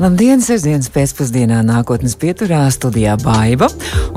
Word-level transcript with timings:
Labdien, 0.00 0.40
sestdienas 0.40 0.86
pēcpusdienā 0.94 1.58
nākotnes 1.60 2.14
pieturā 2.16 2.62
studijā 2.72 3.18
Baiva. 3.20 3.66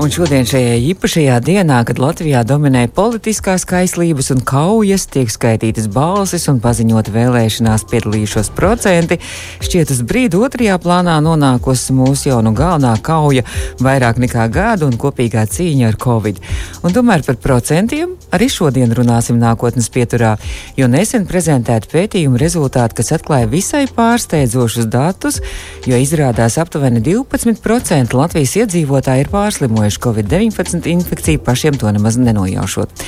Un 0.00 0.08
šodien 0.08 0.46
šajā 0.48 0.78
īpašajā 0.80 1.34
dienā, 1.44 1.82
kad 1.84 1.98
Latvijā 2.00 2.40
dominē 2.48 2.86
politiskās 2.88 3.66
kaislības 3.68 4.32
un 4.32 4.40
kaujas, 4.48 5.04
tiek 5.12 5.28
skaitītas 5.28 5.90
balsis 5.92 6.48
un 6.48 6.62
paziņot 6.64 7.10
vēlēšanās 7.12 7.84
piedalījušos 7.90 8.48
procenti, 8.56 9.18
šķiet 9.60 9.92
uz 9.92 10.00
brīdi 10.08 10.40
otrajā 10.40 10.78
plānā 10.80 11.18
nonākusi 11.26 11.92
mūsu 11.98 12.30
jau 12.30 12.40
nu 12.40 12.54
galvenā 12.56 12.94
kauja 13.04 13.44
vairāk 13.84 14.22
nekā 14.24 14.48
gadu 14.56 14.88
un 14.88 14.96
kopīgā 14.96 15.44
cīņa 15.52 15.92
ar 15.92 16.00
covid. 16.00 16.40
Un 16.80 16.96
tomēr 16.96 17.26
par 17.28 17.36
procentiem 17.44 18.16
arī 18.32 18.48
šodien 18.48 18.96
runāsim 18.96 19.36
nākotnes 19.36 19.92
pieturā, 19.92 20.32
jo 20.80 20.88
nesen 20.88 21.28
prezentēta 21.28 21.92
pētījuma 21.92 22.40
rezultāti, 22.40 23.02
kas 23.02 23.12
atklāja 23.20 23.52
visai 23.52 23.84
pārsteidzošus 23.92 24.88
datus, 24.88 25.42
jo 25.86 25.98
izrādās 26.00 26.56
aptuveni 26.60 27.02
12% 27.04 28.14
Latvijas 28.16 28.54
iedzīvotāji 28.62 29.24
ir 29.24 29.30
pārslimojuši 29.32 30.00
Covid-19 30.04 30.88
infekciju, 30.92 31.42
pašiem 31.44 31.76
to 31.80 31.90
nemaz 31.92 32.16
nenojaušot. 32.20 33.04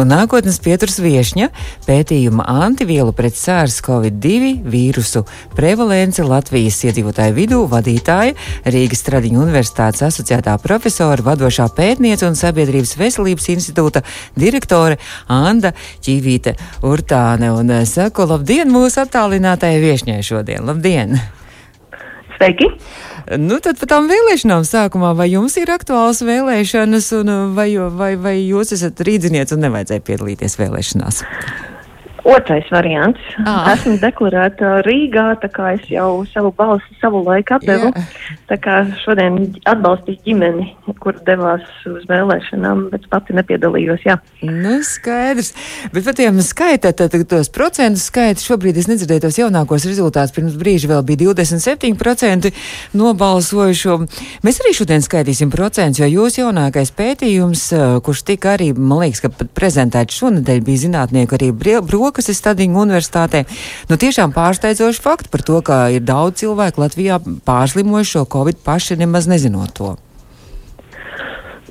Un 0.00 0.08
nākotnes 0.12 0.58
pieturas 0.64 0.96
viešņa 1.04 1.50
pētījuma 1.86 2.46
antivielu 2.64 3.12
pret 3.16 3.36
sārs 3.38 3.80
Covid-2 3.84 4.64
vīrusu 4.64 5.24
prevalence 5.56 6.24
Latvijas 6.24 6.80
iedzīvotāju 6.88 7.36
vidū 7.36 7.60
vadītāja 7.70 8.34
Rīgas 8.64 9.04
Tradiņu 9.06 9.44
universitātes 9.44 10.06
asociētā 10.08 10.56
profesora, 10.64 11.22
vadošā 11.28 11.68
pētniece 11.76 12.28
un 12.28 12.38
Sabiedrības 12.38 12.96
veselības 13.00 13.52
institūta 13.54 14.04
direktore 14.38 14.98
Anda 15.28 15.74
Ķīvīte 16.04 16.56
Urtāne. 16.88 17.52
Un 17.54 17.70
eh, 17.70 17.86
saku 17.88 18.28
labdien 18.28 18.72
mūsu 18.72 19.04
attālinātajai 19.04 19.80
viešņai 19.84 20.20
šodien. 20.24 20.64
Labdien! 20.64 21.18
Sveiki! 22.44 22.66
Nu, 23.40 23.56
tad 23.64 23.78
par 23.80 23.88
tām 23.88 24.08
vēlēšanām 24.10 24.66
sākumā, 24.68 25.14
vai 25.16 25.30
jums 25.32 25.54
ir 25.56 25.70
aktuāls 25.72 26.20
vēlēšanas, 26.28 27.06
un 27.22 27.30
vai, 27.56 27.70
vai, 27.96 28.10
vai 28.20 28.34
jūs 28.42 28.74
esat 28.76 29.00
rīdzinieks 29.00 29.56
un 29.56 29.64
nevajadzēja 29.64 30.04
piedalīties 30.04 30.58
vēlēšanās? 30.60 31.22
Otrais 32.24 32.64
variants. 32.72 33.20
À. 33.44 33.74
Esmu 33.74 33.98
deklarēta 34.00 34.78
Rīgā, 34.86 35.26
tā 35.42 35.50
kā 35.52 35.74
es 35.76 35.84
jau 35.92 36.24
savu 36.32 36.54
balsi 36.56 36.96
savu 36.96 37.20
laiku 37.26 37.58
atdevu. 37.58 37.90
Jā. 37.92 38.04
Tā 38.48 38.56
kā 38.64 38.78
šodien 39.02 39.36
atbalstīju 39.68 40.22
ģimeni, 40.24 40.70
kur 41.04 41.18
devās 41.26 41.66
uz 41.88 42.06
vēlēšanām, 42.08 42.86
bet 42.94 43.04
pati 43.12 43.36
nepiedalījos. 43.36 44.06
Jā. 44.08 44.16
Nu, 44.40 44.78
skaidrs. 44.86 45.52
Bet 45.92 46.06
par 46.08 46.16
tiem 46.16 46.40
skaitā, 46.44 46.94
tad 46.96 47.12
tos 47.28 47.52
procentu 47.52 48.00
skaitu 48.00 48.40
šobrīd 48.44 48.80
es 48.80 48.88
nedzirdēju 48.88 49.26
tos 49.26 49.40
jaunākos 49.42 49.84
rezultātus. 49.90 50.32
Pirms 50.32 50.56
brīža 50.60 50.88
vēl 50.94 51.04
bija 51.04 51.28
27% 51.34 52.54
nobalsojušo. 52.96 53.98
Mēs 54.48 54.62
arī 54.64 54.74
šodien 54.80 55.04
skaitīsim 55.04 55.52
procentus, 55.52 56.00
jo 56.00 56.08
jūs 56.08 56.40
jaunākais 56.40 56.94
pētījums, 56.96 57.68
kurš 58.04 58.24
tika 58.32 58.56
arī, 58.56 58.72
man 58.72 59.04
liekas, 59.04 59.28
prezentēts 59.52 60.16
šonadēļ, 60.22 60.64
bija 60.64 60.86
zinātnieku 60.86 61.36
arī 61.36 61.52
brīvprātīgi 62.14 62.14
Rokas 62.14 62.30
Stadiņu 62.38 62.78
universitātē. 62.78 63.44
Nu, 63.90 63.96
tiešām 63.96 64.32
pārsteidzoši 64.32 65.02
fakti 65.02 65.30
par 65.30 65.42
to, 65.42 65.60
ka 65.62 65.90
ir 65.90 66.02
daudz 66.02 66.42
cilvēku 66.42 66.80
Latvijā 66.80 67.18
pārslimojuši 67.44 68.10
šo 68.10 68.24
covid 68.30 68.56
paši 68.64 68.96
nemaz 68.96 69.26
nezinot 69.26 69.74
to. 69.74 69.96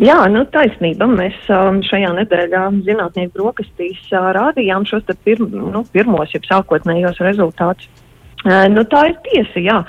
Jā, 0.02 0.26
nu, 0.28 0.44
taisnība. 0.50 1.06
Mēs 1.06 1.36
um, 1.54 1.82
šajā 1.86 2.12
nedēļā 2.18 2.64
zinātnieku 2.84 3.38
brokastīs 3.38 4.02
uh, 4.12 4.34
rādījām 4.34 4.86
šos 4.90 5.06
pirm, 5.24 5.48
nu, 5.54 5.86
pirmos, 5.94 6.34
jeb 6.34 6.44
sākotnējos 6.50 7.22
rezultātus. 7.22 7.88
Uh, 8.44 8.68
nu, 8.74 8.84
tā 8.84 9.12
ir 9.12 9.18
tiesa, 9.30 9.62
jā. 9.62 9.80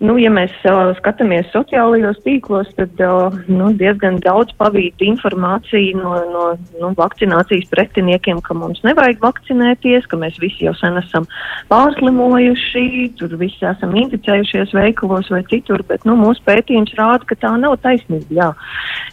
Nu, 0.00 0.14
ja 0.16 0.30
mēs 0.32 0.52
uh, 0.64 0.94
skatāmies 0.96 1.50
sociālajos 1.52 2.22
tīklos, 2.24 2.70
tad 2.78 3.00
uh, 3.04 3.34
nu, 3.52 3.66
diezgan 3.76 4.16
daudz 4.24 4.54
pavīta 4.56 5.04
informācija 5.04 5.98
no, 5.98 6.14
no 6.32 6.44
nu, 6.80 6.92
vakcinācijas 6.96 7.68
pretiniekiem, 7.68 8.40
ka 8.46 8.56
mums 8.56 8.80
nevajag 8.86 9.20
vakcinēties, 9.20 10.08
ka 10.08 10.16
mēs 10.22 10.38
visi 10.40 10.64
jau 10.64 10.72
sen 10.78 10.96
esam 11.02 11.26
pārslimojuši, 11.68 12.86
tur 13.20 13.36
visi 13.42 13.66
esam 13.68 13.92
inficējušies 14.00 14.72
veikalos 14.78 15.28
vai 15.34 15.42
citur, 15.52 15.84
bet 15.84 16.08
nu, 16.08 16.16
mūsu 16.16 16.40
pētījums 16.48 16.96
rāda, 16.96 17.28
ka 17.28 17.36
tā 17.44 17.52
nav 17.60 17.76
taisnība. 17.84 18.32
Jā. 18.40 18.48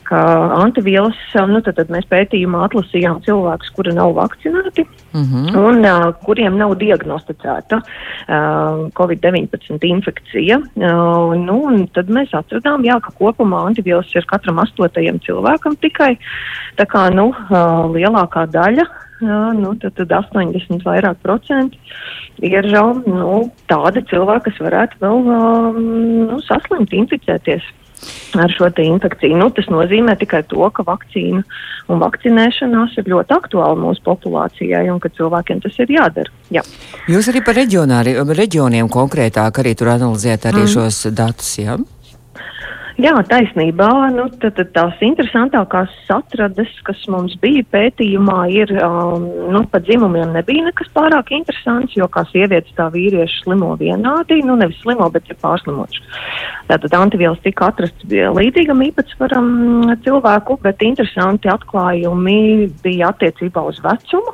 Ka 0.08 0.22
antivielas, 0.62 1.20
nu, 1.52 1.60
tad, 1.66 1.82
tad 1.82 1.92
mēs 1.92 2.08
pētījumā 2.08 2.64
atlasījām 2.70 3.20
cilvēkus, 3.28 3.74
kuri 3.76 3.92
nav 3.98 4.16
vakcinēti 4.16 4.88
mm 4.88 5.28
-hmm. 5.28 5.60
un 5.60 5.84
uh, 5.84 6.08
kuriem 6.24 6.56
nav 6.56 6.78
diagnosticēta 6.80 7.82
uh, 7.84 8.88
Covid-19 8.96 9.84
infekcija. 9.92 10.62
Uh, 10.78 11.32
nu, 11.42 11.56
tad 11.90 12.12
mēs 12.14 12.36
atradām, 12.38 12.84
jā, 12.86 13.00
ka 13.02 13.10
kopumā 13.18 13.64
antivielas 13.66 14.12
ir 14.14 14.28
katram 14.30 14.60
astotajam 14.62 15.18
cilvēkam 15.26 15.74
tikai. 15.82 16.12
Tā 16.78 16.86
kā 16.86 17.08
nu, 17.10 17.32
uh, 17.34 17.88
lielākā 17.96 18.44
daļa, 18.54 18.86
uh, 18.86 19.32
nu, 19.58 19.74
tad, 19.82 19.96
tad 19.98 20.14
80 20.20 20.86
vairāk 20.86 21.18
procenti 21.26 21.82
ir 22.46 22.70
nu, 22.70 23.48
tādi 23.66 24.06
cilvēki, 24.12 24.52
kas 24.52 24.62
varētu 24.68 25.02
vēl 25.02 25.26
uh, 25.26 25.82
nu, 25.82 26.38
saslimt, 26.46 26.94
inficēties 26.94 27.66
ar 28.38 28.54
šo 28.54 28.70
infekciju. 28.84 29.38
Nu, 29.40 29.50
tas 29.56 29.70
nozīmē 29.72 30.18
tikai 30.20 30.44
to, 30.52 30.70
ka 30.74 30.86
vakcīna 30.88 31.44
un 31.88 32.02
vakcinēšanās 32.04 32.98
ir 33.00 33.12
ļoti 33.14 33.36
aktuāla 33.38 33.80
mūsu 33.80 34.04
populācijai 34.06 34.88
un 34.94 35.02
ka 35.04 35.12
cilvēkiem 35.16 35.62
tas 35.64 35.78
ir 35.80 35.94
jādara. 35.98 36.34
Jā. 36.54 36.64
Jūs 37.10 37.32
arī 37.32 37.44
par 37.46 37.58
reģioniem 37.58 38.92
konkrētāk 38.92 39.64
arī 39.64 39.76
tur 39.78 39.94
analizējat 39.96 40.50
arī 40.52 40.66
mm. 40.66 40.74
šos 40.76 41.06
datus, 41.16 41.54
jā? 41.62 41.78
Ja? 41.78 41.97
Jā, 42.98 43.12
taisnībā. 43.30 43.88
Nu, 44.16 44.24
tad, 44.42 44.56
tad 44.58 44.72
tās 44.74 45.02
interesantākās 45.06 45.92
atrades, 46.10 46.72
kas 46.86 47.04
mums 47.14 47.36
bija 47.44 47.62
pētījumā, 47.70 48.38
ir, 48.50 48.74
um, 48.82 49.28
nu, 49.54 49.62
pa 49.70 49.78
dzimumiem 49.86 50.34
nebija 50.34 50.66
nekas 50.66 50.90
pārāk 50.96 51.30
interesants, 51.38 51.94
jo 51.94 52.08
kā 52.10 52.24
sievietes 52.32 52.74
tā 52.78 52.88
vīrieši 52.96 53.44
slimo 53.44 53.76
vienādi, 53.78 54.40
nu, 54.48 54.58
nevis 54.58 54.82
slimo, 54.82 55.12
bet 55.14 55.30
ir 55.30 55.38
pārslimoši. 55.44 56.02
Tātad 56.72 56.98
antivielas 56.98 57.44
tika 57.46 57.70
atrasts 57.70 58.10
līdzīgam 58.10 58.82
īpatsvaram 58.90 59.54
cilvēku, 60.02 60.58
bet 60.66 60.82
interesanti 60.82 61.54
atklājumi 61.54 62.72
bija 62.82 63.14
attiecībā 63.14 63.62
uz 63.70 63.78
vecumu. 63.86 64.34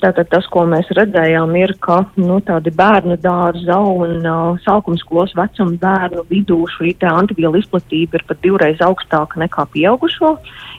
Tātad 0.00 0.30
tas, 0.32 0.46
ko 0.52 0.64
mēs 0.68 0.88
redzējām, 0.96 1.52
ir, 1.60 1.74
ka 1.84 1.98
nu, 2.16 2.38
tādi 2.46 2.72
bērnu 2.76 3.18
dārza 3.20 3.76
un 3.84 4.24
uh, 4.24 4.60
sākumskolas 4.64 5.34
vecuma 5.36 5.76
bērnu 5.82 6.24
vidū 6.30 6.62
šī 6.76 6.94
antivielu 7.10 7.60
izplatība 7.60 8.18
ir 8.18 8.24
pat 8.28 8.40
divreiz 8.44 8.80
augstāka 8.84 9.40
nekā 9.42 9.66
pieaugušo 9.74 10.34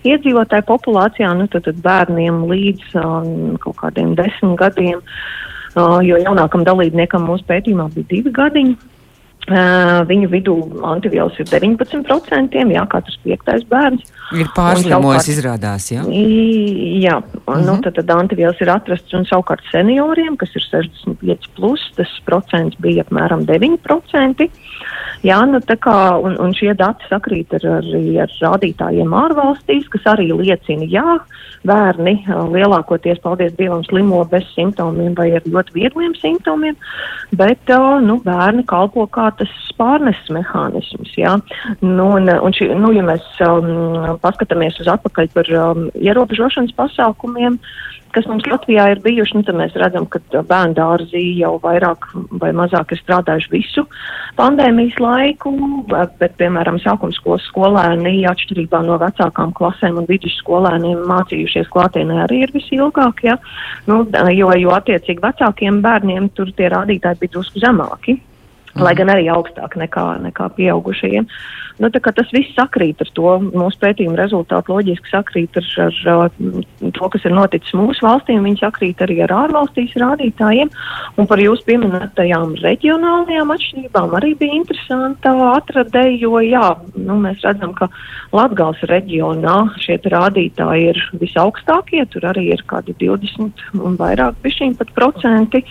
iedzīvotāju 0.09 0.67
populācijā. 0.69 1.33
Nu, 1.37 1.47
tad, 1.51 1.67
tad 1.69 1.83
bērniem 1.85 2.41
līdz 2.49 2.95
um, 3.01 3.59
kaut 3.61 3.77
kādiem 3.83 4.15
desmit 4.17 4.57
gadiem, 4.59 5.03
uh, 5.75 5.99
jo 6.05 6.17
jaunākam 6.21 6.65
dalībniekam 6.67 7.29
mūsu 7.29 7.45
pētījumā 7.49 7.91
bija 7.93 8.09
divi 8.15 8.33
gadiņi. 8.41 8.79
Uh, 9.49 10.03
viņu 10.05 10.27
vidū 10.29 10.53
antivielas 10.85 11.33
ir 11.41 11.47
19%, 11.49 12.59
jā, 12.71 12.83
katrs 12.91 13.15
piektais 13.23 13.63
bērns. 13.67 14.11
Ir 14.37 14.51
pārslimojis, 14.53 15.31
izrādās, 15.33 15.87
jā? 15.89 16.03
Jā, 16.05 17.17
uh 17.17 17.25
-huh. 17.47 17.65
nu, 17.65 17.73
mhm. 17.73 17.81
tad, 17.81 17.95
tad 17.97 18.11
antivielas 18.15 18.61
ir 18.61 18.69
atrasts 18.69 19.13
un 19.17 19.25
savukārt 19.25 19.65
senioriem, 19.71 20.37
kas 20.37 20.53
ir 20.55 20.61
65 20.61 21.49
plus, 21.57 21.81
tas 21.97 22.11
procents 22.25 22.77
bija 22.77 23.03
apmēram 23.03 23.43
9%. 23.49 24.49
Jā, 25.21 25.37
nu 25.45 25.59
kā, 25.61 25.97
un, 26.17 26.33
un 26.41 26.53
šie 26.57 26.73
dati 26.77 27.05
sakrīt 27.05 27.53
ar, 27.59 27.67
ar, 27.77 27.89
ar 28.23 28.31
rādītājiem 28.41 29.13
ārvalstīs, 29.13 29.85
kas 29.93 30.07
arī 30.15 30.31
liecina, 30.33 30.87
jā, 30.89 31.19
bērni 31.67 32.15
lielākoties, 32.25 33.21
paldies 33.21 33.53
Dievam, 33.57 33.83
slimo 33.85 34.23
bez 34.31 34.47
simptomiem 34.55 35.13
vai 35.17 35.29
ar 35.37 35.45
ļoti 35.45 35.75
viegliem 35.75 36.15
simptomiem, 36.17 36.77
bet, 37.37 37.69
nu, 38.01 38.17
bērni 38.25 38.65
kalpo 38.69 39.05
kā 39.13 39.29
tas 39.37 39.53
pārneses 39.77 40.33
mehānisms, 40.33 41.13
jā. 41.17 41.37
Nu, 41.85 42.09
un, 42.17 42.29
un 42.31 42.57
šī, 42.57 42.71
nu, 42.81 42.89
ja 42.97 43.05
mēs 43.05 43.29
um, 43.45 44.17
paskatāmies 44.25 44.81
uz 44.81 44.89
atpakaļ 44.95 45.31
par 45.37 45.53
um, 45.53 45.87
ierobežošanas 46.01 46.73
pasākumiem, 46.77 47.59
kas 48.15 48.27
mums 48.29 48.45
Latvijā 48.49 48.87
ir 48.93 49.01
bijuši, 49.03 49.37
nu, 49.37 49.43
tad 49.47 49.57
mēs 49.59 49.75
redzam, 49.79 50.05
ka 50.11 50.19
bērnu 50.31 50.75
dārzī 50.77 51.23
jau 51.39 51.53
vairāk 51.63 52.07
vai 52.41 52.51
mazāk 52.55 52.93
ir 52.93 53.01
strādājuši 53.01 53.51
visu 53.53 53.85
pandēmijas 54.39 54.97
laiku, 55.01 55.53
bet, 55.91 56.35
piemēram, 56.39 56.79
sākums 56.83 57.19
skolas 57.19 57.45
skolēni, 57.49 58.21
atšķirībā 58.31 58.81
no 58.87 58.97
vecākām 59.01 59.53
klasēm 59.57 60.01
un 60.01 60.09
vidusskolēniem, 60.09 61.05
mācījušies 61.11 61.71
klātienē 61.73 62.23
arī 62.25 62.43
ir 62.47 62.55
visilgāk, 62.55 63.23
ja? 63.27 63.37
nu, 63.89 64.03
jo, 64.35 64.51
jo 64.59 64.75
attiecīgi 64.77 65.23
vecākiem 65.23 65.81
bērniem 65.85 66.31
tur 66.37 66.53
tie 66.57 66.71
rādītāji 66.73 67.23
bija 67.23 67.37
drusku 67.37 67.63
zemāki. 67.63 68.19
Lai 68.79 68.93
gan 68.95 69.09
arī 69.11 69.25
augstāk 69.27 69.73
nekā, 69.75 70.05
nekā 70.23 70.45
pieaugušajiem. 70.55 71.25
Nu, 71.79 71.89
tas 71.91 72.31
viss 72.35 72.55
sakrīt 72.57 73.01
ar 73.03 73.11
to. 73.15 73.35
Mūsu 73.51 73.79
pētījuma 73.81 74.19
rezultāti 74.19 74.73
loģiski 74.73 75.11
sakrīt 75.11 75.57
ar, 75.61 75.69
ar, 75.85 75.99
ar 76.13 76.91
to, 76.97 77.09
kas 77.13 77.27
ir 77.27 77.35
noticis 77.35 77.75
mūsu 77.77 78.05
valstī, 78.05 78.35
un 78.37 78.47
viņi 78.49 78.61
sakrīt 78.63 79.03
arī 79.05 79.21
ar 79.25 79.33
ārvalstīs 79.45 79.95
rādītājiem. 80.01 80.71
Un 81.21 81.29
par 81.29 81.41
jūsu 81.41 81.65
pieminētajām 81.69 82.55
reģionālajām 82.61 83.55
atšķirībām 83.55 84.15
arī 84.19 84.33
bija 84.39 84.59
interesanti 84.59 85.35
atradēji, 85.51 86.21
jo 86.25 86.41
jā, 86.43 86.67
nu, 86.99 87.17
mēs 87.23 87.43
redzam, 87.45 87.75
ka 87.77 87.89
Latgals 88.35 88.81
reģionā 88.89 89.57
šie 89.83 89.99
rādītāji 90.11 90.91
ir 90.91 91.01
visaugstākie, 91.21 92.05
tur 92.11 92.29
arī 92.31 92.49
ir 92.55 92.63
kādi 92.67 92.95
20 92.99 93.81
un 93.81 93.99
vairāk 93.99 94.39
pišķiņi 94.43 94.79
pat 94.79 94.95
procenti. 94.97 95.65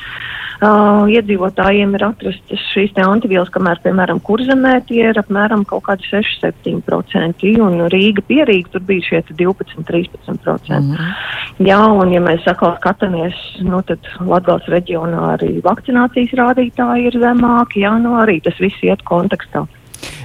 Uh, 0.61 1.08
iedzīvotājiem 1.08 1.94
ir 1.97 2.02
atrastas 2.05 2.64
šīs 2.75 2.93
antivielas, 3.00 3.49
kamēr, 3.55 3.81
piemēram, 3.81 4.20
kurzemē 4.20 4.75
tie 4.88 5.06
ir 5.08 5.20
apmēram 5.20 5.64
kaut 5.64 5.87
kādi 5.91 6.07
6-7%, 6.11 7.51
un 7.65 7.83
Rīga 7.93 8.25
pierīga 8.29 8.75
tur 8.75 8.87
bija 8.87 9.09
šie 9.09 9.23
12-13%. 9.31 10.71
Mm 10.71 10.95
-hmm. 10.95 11.67
Jā, 11.67 11.81
un 12.03 12.13
ja 12.13 12.21
mēs 12.21 12.47
atkal 12.47 12.77
skatāmies, 12.79 13.35
nu 13.61 13.83
tad 13.83 13.99
Latgals 14.21 14.69
reģionā 14.69 15.37
arī 15.37 15.61
vakcinācijas 15.63 16.33
rādītāji 16.43 17.11
ir 17.11 17.21
zemāki, 17.21 17.85
jā, 17.85 17.99
nu 17.99 18.17
arī 18.23 18.41
tas 18.43 18.59
viss 18.61 18.83
iet 18.83 19.03
kontekstā 19.05 19.67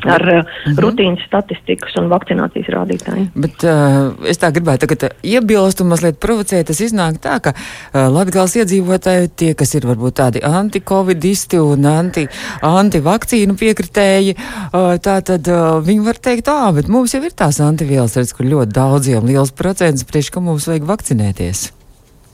ar 0.06 0.25
uh, 0.30 0.42
mhm. 0.44 0.80
rutīnas 0.83 1.25
statistikas 1.27 1.95
un 2.01 2.10
vakcinācijas 2.12 2.72
rādītājiem. 2.75 3.30
Bet 3.45 3.66
uh, 3.68 4.13
es 4.30 4.42
tā 4.42 4.51
gribētu 4.56 4.86
tagad 4.86 5.07
uh, 5.10 5.16
iebilst 5.25 5.83
un 5.83 5.92
mazliet 5.94 6.19
provocēt. 6.24 6.68
Tas 6.69 6.81
iznāk 6.86 7.19
tā, 7.24 7.38
ka 7.44 7.56
uh, 7.56 8.07
Latgals 8.13 8.57
iedzīvotāji, 8.60 9.31
tie, 9.38 9.51
kas 9.57 9.75
ir 9.77 9.88
varbūt 9.89 10.19
tādi 10.22 10.44
anti-covidisti 10.45 11.62
un 11.62 11.88
anti, 11.89 12.27
anti-vakcīnu 12.66 13.57
piekritēji, 13.60 14.36
uh, 14.36 14.95
tā 15.04 15.19
tad 15.25 15.50
uh, 15.51 15.80
viņi 15.86 16.06
var 16.06 16.22
teikt, 16.30 16.51
ā, 16.51 16.69
bet 16.75 16.92
mums 16.92 17.16
jau 17.16 17.24
ir 17.25 17.36
tās 17.36 17.62
antivielas, 17.63 18.18
redz, 18.19 18.36
kur 18.36 18.50
ļoti 18.50 18.75
daudziem 18.75 19.25
liels 19.30 19.56
procents, 19.56 20.06
priekš, 20.07 20.33
ka 20.36 20.44
mums 20.44 20.69
vajag 20.69 20.88
vakcinēties. 20.92 21.69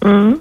Mm. 0.02 0.40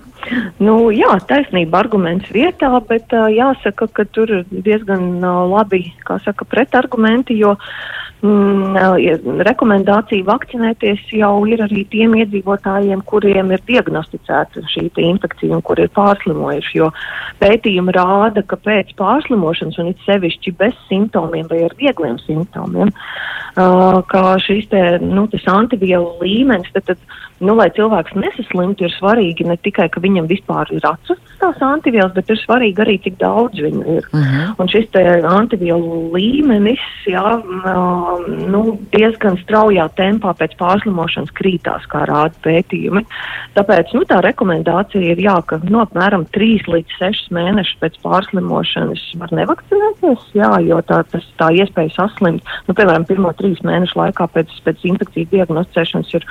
Nu, 0.61 0.75
jā, 0.93 1.15
taisnība 1.29 1.81
arguments 1.81 2.29
vietā, 2.33 2.69
bet 2.89 3.13
uh, 3.17 3.27
jāsaka, 3.33 3.89
ka 3.93 4.05
tur 4.13 4.31
ir 4.41 4.45
diezgan 4.53 5.25
uh, 5.25 5.41
labi, 5.49 5.87
saka, 6.25 6.45
pretargumenti, 6.49 7.39
jo 7.41 7.55
mm, 8.21 9.41
rekomendācija 9.49 10.27
vakcinēties 10.29 11.07
jau 11.17 11.33
ir 11.49 11.65
arī 11.65 11.87
tiem 11.93 12.19
iedzīvotājiem, 12.21 13.01
kuriem 13.09 13.55
ir 13.57 13.65
diagnosticēta 13.69 14.65
šī 14.71 14.91
infekcija 15.07 15.57
un 15.57 15.65
kur 15.65 15.81
ir 15.81 15.89
pārslimojuši, 15.97 16.77
jo 16.83 16.91
pētījumi 17.41 17.97
rāda, 17.97 18.45
ka 18.45 18.61
pēc 18.61 18.93
pārslimošanas 19.01 19.81
un 19.81 19.91
it 19.95 20.05
sevišķi 20.05 20.55
bez 20.61 20.77
simptomiem 20.91 21.49
vai 21.51 21.65
ar 21.71 21.77
viegliem 21.81 22.21
simptomiem, 22.27 22.93
uh, 22.93 24.01
kā 24.13 24.25
šīs 24.45 24.69
te, 24.73 24.85
nu, 25.01 25.27
antivielu 25.57 26.15
līmenis, 26.21 26.77
tad, 26.77 26.93
tad 26.93 27.11
nu, 27.41 27.57
lai 27.57 27.71
cilvēks 27.77 28.17
nesaslimtu, 28.19 28.87
ir 28.87 28.95
svarīgi 28.99 29.49
ne 29.49 29.57
tikai, 29.65 29.89
ka 29.93 30.03
viņam 30.05 30.29
vispār 30.31 30.71
ir 30.75 30.85
atrastas 30.85 31.31
tās 31.41 31.61
antivielas, 31.65 32.13
bet 32.15 32.31
ir 32.31 32.39
svarīgi 32.41 32.83
arī, 32.85 32.97
cik 33.05 33.17
daudz 33.21 33.61
viņu 33.65 33.85
ir. 33.97 34.09
Uh 34.13 34.21
mhm. 34.21 34.37
-huh. 34.37 34.55
Un 34.61 34.69
šis 34.69 34.89
antivielu 35.31 36.11
līmenis 36.15 36.83
jā, 37.09 37.41
nu, 38.53 38.79
diezgan 38.93 39.39
straujā 39.41 39.89
tempā 39.97 40.35
pēc 40.37 40.57
pārslimošanas 40.61 41.33
krītās, 41.35 41.87
kā 41.89 42.05
rāda 42.09 42.35
pētījumi. 42.45 43.05
Tāpēc 43.57 43.95
nu, 43.95 44.05
tā 44.05 44.21
rekomendācija 44.25 45.13
ir, 45.13 45.19
jā, 45.21 45.37
ka 45.47 45.61
no 45.65 45.85
apmēram 45.85 46.27
3 46.37 46.69
līdz 46.69 46.99
6 46.99 47.33
mēnešus 47.35 47.81
pēc 47.81 47.99
pārslimošanas 48.05 49.03
var 49.21 49.33
nevakcinēties, 49.33 50.29
jā, 50.35 50.51
jo 50.67 50.81
tā, 50.83 51.03
tas, 51.11 51.25
tā 51.39 51.51
iespēja 51.57 51.95
saslimt, 51.97 52.45
nu, 52.69 52.75
piemēram, 52.75 53.07
pirmo 53.09 53.33
3 53.33 53.65
mēnešu 53.65 53.99
laikā 53.99 54.29
pēc, 54.35 54.53
pēc 54.65 54.85
infekcijas 54.93 55.33
diagnosticēšanas 55.33 56.15
ir 56.15 56.27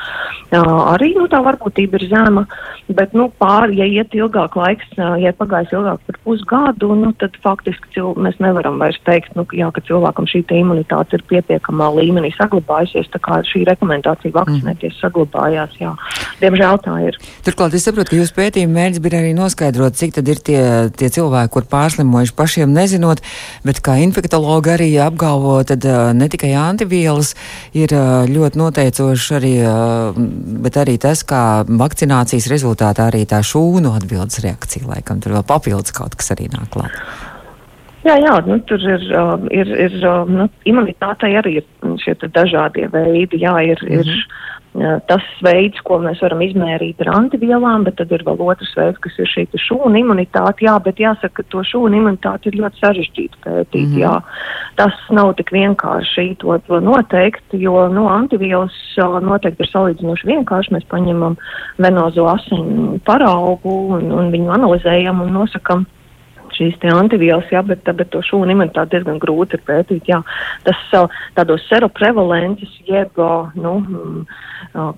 jā, 0.53 0.63
arī 0.99 1.13
nu, 1.17 1.25
tā 1.31 1.41
varbūtība 1.45 1.99
ir 1.99 2.07
zema, 2.11 2.45
bet 2.91 3.15
nu, 3.17 3.29
pār, 3.41 3.71
ja 3.75 3.87
iet 3.87 4.13
ilgāk 4.17 4.57
laiks, 4.59 4.91
ja 4.97 5.33
pagājis 5.37 5.73
ilgāk 5.75 6.03
par 6.07 6.19
pusgadu, 6.25 6.91
nu, 6.99 7.11
tad 7.21 7.35
faktiski 7.43 7.93
cil, 7.95 8.13
mēs 8.19 8.39
nevaram 8.43 8.79
vairs 8.81 8.99
teikt, 9.07 9.33
nu, 9.37 9.45
jā, 9.55 9.69
ka 9.75 9.83
cilvēkam 9.87 10.27
šī 10.29 10.43
imunitāte 10.59 11.17
ir 11.17 11.25
pietiekamā 11.29 11.89
līmenī 11.97 12.31
saglabājusies, 12.35 13.09
tā 13.13 13.21
kā 13.23 13.39
šī 13.45 13.63
rekomendācija 13.69 14.33
vakcinēties 14.35 14.95
mm. 14.95 14.99
saglabājās. 15.01 15.75
Jā. 15.79 15.93
Diemžēl 16.41 16.79
tā 16.83 16.95
ir. 17.05 17.19
Turklāt 17.45 17.75
es 17.77 17.85
saprotu, 17.85 18.13
ka 18.13 18.19
jūsu 18.19 18.35
pētījuma 18.37 18.75
mērķis 18.77 19.03
bija 19.03 19.21
arī 19.21 19.35
noskaidrot, 19.37 19.97
cik 19.99 20.15
tad 20.17 20.31
ir 20.31 20.41
tie, 20.43 20.61
tie 20.97 21.11
cilvēki, 21.13 21.53
kur 21.53 21.67
pārslimojuši 21.69 22.35
pašiem 22.37 22.73
nezinot, 22.73 23.21
bet 23.67 23.81
kā 23.85 23.99
infektologi 24.01 24.73
arī 24.73 24.89
apgalvo, 25.03 25.59
tad 25.67 25.85
ne 26.15 26.29
tikai 26.31 26.53
antivielas 26.57 27.35
ir 27.77 27.93
ļoti 28.31 28.61
noteicoši 28.63 29.37
arī, 29.39 29.53
bet 30.65 30.79
arī 30.81 30.88
arī 30.89 30.97
tas, 31.01 31.23
kā 31.23 31.63
vakcinācijas 31.69 32.49
rezultātā 32.51 33.09
arī 33.11 33.25
tā 33.29 33.43
šūnu 33.45 33.93
atbildes 33.93 34.41
reakcija, 34.43 34.89
laikam 34.89 35.21
tur 35.21 35.37
vēl 35.37 35.45
papildus 35.45 35.93
kaut 35.95 36.17
kas 36.17 36.33
arī 36.33 36.49
nāk 36.49 36.73
klāt. 36.73 36.97
Jā, 38.07 38.15
jā, 38.15 38.35
nu, 38.47 38.55
tur 38.65 38.79
ir, 38.79 39.01
uh, 39.11 39.35
ir, 39.51 39.69
ir 39.75 39.95
uh, 40.07 40.23
nu, 40.25 40.47
imunitātei 40.65 41.33
arī 41.35 41.59
ir 41.59 41.95
šie 41.99 42.15
dažādie 42.31 42.87
veidi. 42.93 43.41
Jā, 43.43 43.57
ir, 43.61 43.77
mm 43.83 43.87
-hmm. 43.87 43.99
ir 43.99 44.07
mhm 44.07 44.58
tas 45.09 45.25
veids, 45.43 45.79
ko 45.83 45.97
mēs 46.03 46.21
varam 46.21 46.43
izmērīt 46.45 47.01
ar 47.01 47.09
antivielām, 47.17 47.83
bet 47.87 47.97
tad 47.97 48.11
ir 48.13 48.23
vēl 48.27 48.37
otrs 48.45 48.71
veids, 48.77 48.99
kas 49.01 49.17
ir 49.19 49.29
šī 49.31 49.45
šūnu 49.65 49.97
imunitāte. 49.97 50.65
Jā, 50.67 50.75
bet 50.83 51.01
jāsaka, 51.01 51.41
ka 51.41 51.47
to 51.49 51.63
šūnu 51.65 51.97
imunitāti 51.97 52.51
ir 52.51 52.59
ļoti 52.61 52.81
sarežģīti 52.83 53.41
pētīt. 53.45 53.87
Mm 53.87 53.95
-hmm. 53.95 53.99
Jā. 53.99 54.21
Tas 54.77 54.93
nav 55.09 55.33
tik 55.35 55.51
vienkārši 55.51 56.37
to, 56.39 56.57
to 56.67 56.79
noteikt, 56.79 57.43
jo 57.53 57.87
nu, 57.89 58.07
antivielas 58.07 58.77
noteikti 58.97 59.63
ir 59.63 59.71
salīdzinoši 59.73 60.27
vienkārši. 60.27 60.73
Mēs 60.73 60.85
paņemam 60.89 61.37
venozo 61.77 62.27
asinu 62.27 62.99
paraugu 63.05 63.75
un, 63.97 64.11
un 64.11 64.31
viņu 64.31 64.53
analizējam 64.53 65.21
un 65.21 65.33
nosakam 65.33 65.85
šīs 66.59 66.77
antivielas, 66.93 67.47
jā, 67.51 67.63
bet, 67.65 67.83
bet 67.83 68.11
to 68.13 68.21
šūnu 68.25 68.53
imunitāti 68.55 68.97
diezgan 68.97 69.19
grūti 69.21 69.57
ir 69.57 69.65
pētīt. 69.67 70.09
Jā. 70.11 70.21
Tas 70.67 71.09
tādos 71.37 71.65
seroprevalences, 71.69 72.71
jeb 72.87 73.19
nu, 73.59 73.75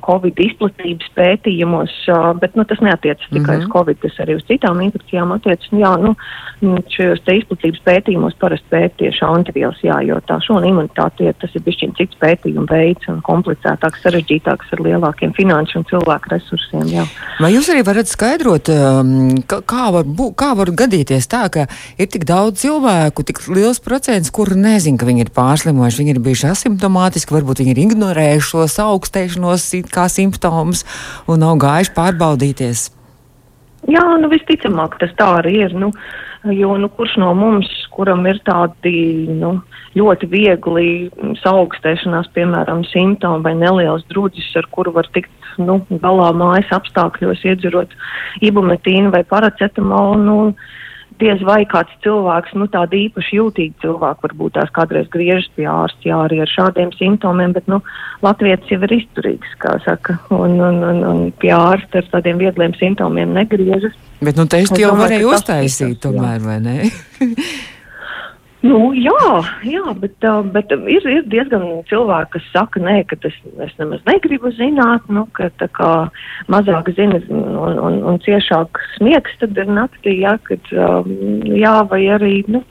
Covid 0.05 0.39
izplatības 0.41 1.11
pētījumos, 1.15 1.93
bet 2.41 2.55
nu, 2.57 2.65
tas 2.67 2.81
neatiecas 2.81 3.29
tikai 3.29 3.39
mm 3.39 3.45
-hmm. 3.45 3.57
uz 3.59 3.67
mhm. 3.67 3.71
Covid, 3.71 3.99
tas 4.01 4.19
arī 4.23 4.35
uz 4.35 4.45
citām 4.49 4.81
infekcijām 4.81 5.31
attiecas. 5.31 5.69
Jā, 5.71 5.93
nu, 6.01 6.15
šajos 6.89 7.21
izplatības 7.37 7.81
pētījumos 7.85 8.35
parasti 8.39 8.67
pēt 8.69 8.97
tieši 8.97 9.25
antivielas, 9.25 9.79
jā, 9.83 10.01
jo 10.05 10.19
tā 10.27 10.39
šūnu 10.45 10.67
imunitāte 10.67 11.33
tas 11.39 11.55
ir 11.55 11.61
bišķiņ 11.65 11.95
cits 11.97 12.17
pētījuma 12.21 12.67
veids 12.69 13.07
un 13.07 13.21
komplicētāks, 13.21 14.01
sarežģītāks 14.03 14.73
ar 14.73 14.83
lielākiem 14.85 15.33
finanšu 15.37 15.79
un 15.79 15.85
cilvēku 15.85 16.33
resursiem. 16.33 16.87
Jā. 16.91 17.05
Vai 17.39 17.53
jūs 17.53 17.69
arī 17.69 17.85
varat 17.85 18.07
skaidrot, 18.07 18.71
kā 19.65 19.85
var, 19.95 20.03
bū, 20.05 20.31
kā 20.35 20.51
var 20.57 20.71
gadīties 20.71 21.27
tā, 21.31 21.47
ka 21.53 21.67
ir 22.01 22.09
tik 22.11 22.25
daudz 22.29 22.63
cilvēku, 22.63 23.25
tik 23.27 23.43
liels 23.51 23.81
procents, 23.83 24.31
kuri 24.33 24.57
nezina, 24.59 24.99
ka 25.01 25.09
viņi 25.09 25.25
ir 25.25 25.33
pārslimojuši, 25.35 26.01
viņi 26.01 26.15
ir 26.15 26.23
bijuši 26.23 26.49
asimptomātiski, 26.53 27.35
varbūt 27.35 27.63
viņi 27.63 27.75
ir 27.75 27.83
ignorējuši 27.85 28.49
šos 28.53 28.79
augstēšanos 28.85 29.69
kā 29.93 30.07
simptomus 30.11 30.85
un 31.27 31.43
nav 31.43 31.59
gājuši 31.61 31.95
pārbaudīties? 31.97 32.89
Jā, 33.89 34.03
nu 34.21 34.29
visticamāk 34.29 34.99
tas 35.01 35.13
tā 35.17 35.27
arī 35.39 35.55
ir. 35.65 35.73
Nu, 35.77 35.89
jo 36.53 36.75
nu, 36.77 36.89
kurš 36.89 37.17
no 37.21 37.31
mums, 37.37 37.69
kuram 37.93 38.25
ir 38.29 38.39
tādi 38.45 39.27
nu, 39.29 39.55
ļoti 39.97 40.29
viegli 40.31 40.87
saaugstēšanās, 41.41 42.31
piemēram, 42.35 42.85
simptomi 42.89 43.45
vai 43.45 43.55
nelielas 43.57 44.05
drudzis, 44.09 44.49
ar 44.59 44.67
kuru 44.73 44.93
var 44.95 45.09
tikt 45.15 45.33
nu, 45.61 45.81
galā 46.03 46.31
mājas 46.37 46.71
apstākļos, 46.77 47.43
iedzerot 47.45 47.93
ibumetīnu 48.45 49.11
vai 49.13 49.23
paracetamolu, 49.27 50.21
nu, 50.21 50.37
diez 51.19 51.41
vai 51.45 51.63
kāds 51.69 51.91
cilvēks, 52.05 52.53
nu 52.57 52.67
tāda 52.71 52.97
īpaši 52.97 53.37
jūtīga 53.39 53.83
cilvēka 53.83 54.27
varbūt 54.27 54.55
tās 54.57 54.71
kādreiz 54.75 55.09
griežas 55.13 55.49
pie 55.57 55.67
ārsta, 55.69 56.05
jā, 56.07 56.19
arī 56.27 56.41
ar 56.43 56.51
šādiem 56.51 56.93
simptomiem, 56.97 57.55
bet, 57.57 57.67
nu, 57.71 57.81
Latvijas 58.25 58.71
jau 58.71 58.79
ir 58.87 58.95
izturīgs, 58.99 59.57
kā 59.61 59.75
saka, 59.85 60.17
un, 60.33 60.57
un, 60.61 60.79
un, 60.87 61.03
un 61.11 61.19
pie 61.41 61.51
ārsta 61.55 62.01
ar 62.01 62.09
tādiem 62.15 62.41
viegliem 62.41 62.77
simptomiem 62.79 63.35
negriežas. 63.37 63.97
Bet, 64.21 64.37
nu, 64.37 64.45
te 64.45 64.61
es 64.63 64.73
jau 64.77 64.95
varēju 64.97 65.35
uztaisīt 65.35 66.01
tomēr, 66.05 66.41
vai 66.45 66.59
ne? 66.63 66.79
Nu, 68.61 68.91
jā, 68.93 69.41
jā, 69.65 69.81
bet, 69.97 70.13
uh, 70.21 70.43
bet 70.53 70.69
ir, 70.69 71.05
ir 71.09 71.23
diezgan 71.33 71.63
cilvēki, 71.89 72.29
kas 72.35 72.49
saka, 72.53 72.81
nē, 72.83 72.99
ka 73.09 73.17
tas, 73.23 73.33
es 73.65 73.73
nemaz 73.79 74.03
negribu 74.05 74.51
zināt, 74.53 75.07
nu, 75.09 75.23
ka 75.37 75.49
tā 75.57 75.65
kā 75.73 75.89
mazāk 76.51 76.91
zina 76.93 77.17
un, 77.33 77.79
un, 77.81 77.97
un 78.11 78.19
ciešāk 78.21 78.77
smiegs, 78.99 79.33
tad 79.41 79.57
ir 79.57 79.71
naktī, 79.71 80.19
jā, 80.21 80.35
kad, 80.45 80.69
um, 80.77 81.09
jā, 81.57 81.73
vai 81.89 82.03
arī, 82.13 82.35
nu, 82.53 82.61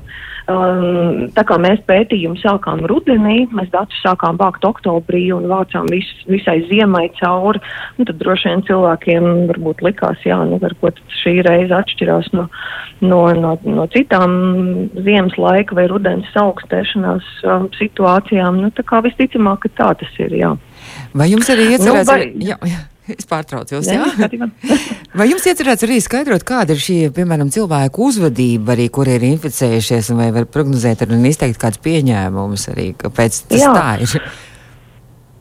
Um, 0.51 1.29
tā 1.37 1.45
kā 1.47 1.57
mēs 1.61 1.83
pētījumu 1.87 2.39
sākām 2.41 2.83
rudenī, 2.91 3.45
mēs 3.55 3.69
datus 3.71 3.99
sākām 4.03 4.39
vākt 4.41 4.65
oktobrī 4.67 5.23
un 5.37 5.47
vācām 5.51 5.87
vis, 5.93 6.09
visai 6.31 6.59
ziemai 6.71 7.07
cauri, 7.21 7.61
nu, 7.99 8.07
tad 8.09 8.19
droši 8.19 8.51
vien 8.51 8.65
cilvēkiem 8.67 9.29
varbūt 9.51 9.85
likās, 9.87 10.23
jā, 10.27 10.41
nu, 10.49 10.59
varbūt 10.63 10.99
šī 11.21 11.37
reize 11.47 11.77
atšķirās 11.77 12.33
no, 12.35 12.49
no, 13.05 13.23
no, 13.39 13.55
no 13.63 13.87
citām 13.95 14.35
ziemas 14.97 15.39
laika 15.39 15.79
vai 15.79 15.87
rudens 15.93 16.31
augstēšanās 16.43 17.31
um, 17.47 17.69
situācijām. 17.79 18.63
Nu, 18.65 18.73
tā 18.75 18.87
kā 18.87 19.05
visticamāk, 19.07 19.67
ka 19.67 19.75
tā 19.83 19.93
tas 20.03 20.23
ir, 20.25 20.35
jā. 20.41 20.55
Vai 21.15 21.31
jums 21.31 21.53
arī 21.53 21.75
iecerēts? 21.77 22.09
Nu, 22.09 22.09
vai... 22.11 22.23
jā, 22.43 22.59
jā. 22.67 22.87
Es 23.17 23.29
pārtraucu 23.31 23.77
jūs, 23.77 23.89
jā? 23.91 24.05
Vai 25.19 25.27
jums 25.31 25.47
iecerēts 25.51 25.87
arī 25.87 25.99
skaidrot, 26.03 26.45
kāda 26.47 26.77
ir 26.77 26.83
šī, 26.83 26.99
piemēram, 27.17 27.51
cilvēku 27.55 28.11
uzvedība, 28.11 28.77
arī 28.77 28.87
kur 28.95 29.11
ir 29.11 29.25
inficējušies, 29.33 30.13
vai 30.19 30.29
var 30.35 30.47
prognozēt 30.51 31.03
un 31.09 31.27
izteikt 31.27 31.59
kāds 31.61 31.81
pieņēmums 31.83 32.69
arī, 32.75 32.93
kāpēc 33.01 33.43
tas 33.51 33.65
jā. 33.65 33.73
tā 33.75 33.89
ir? 34.07 34.31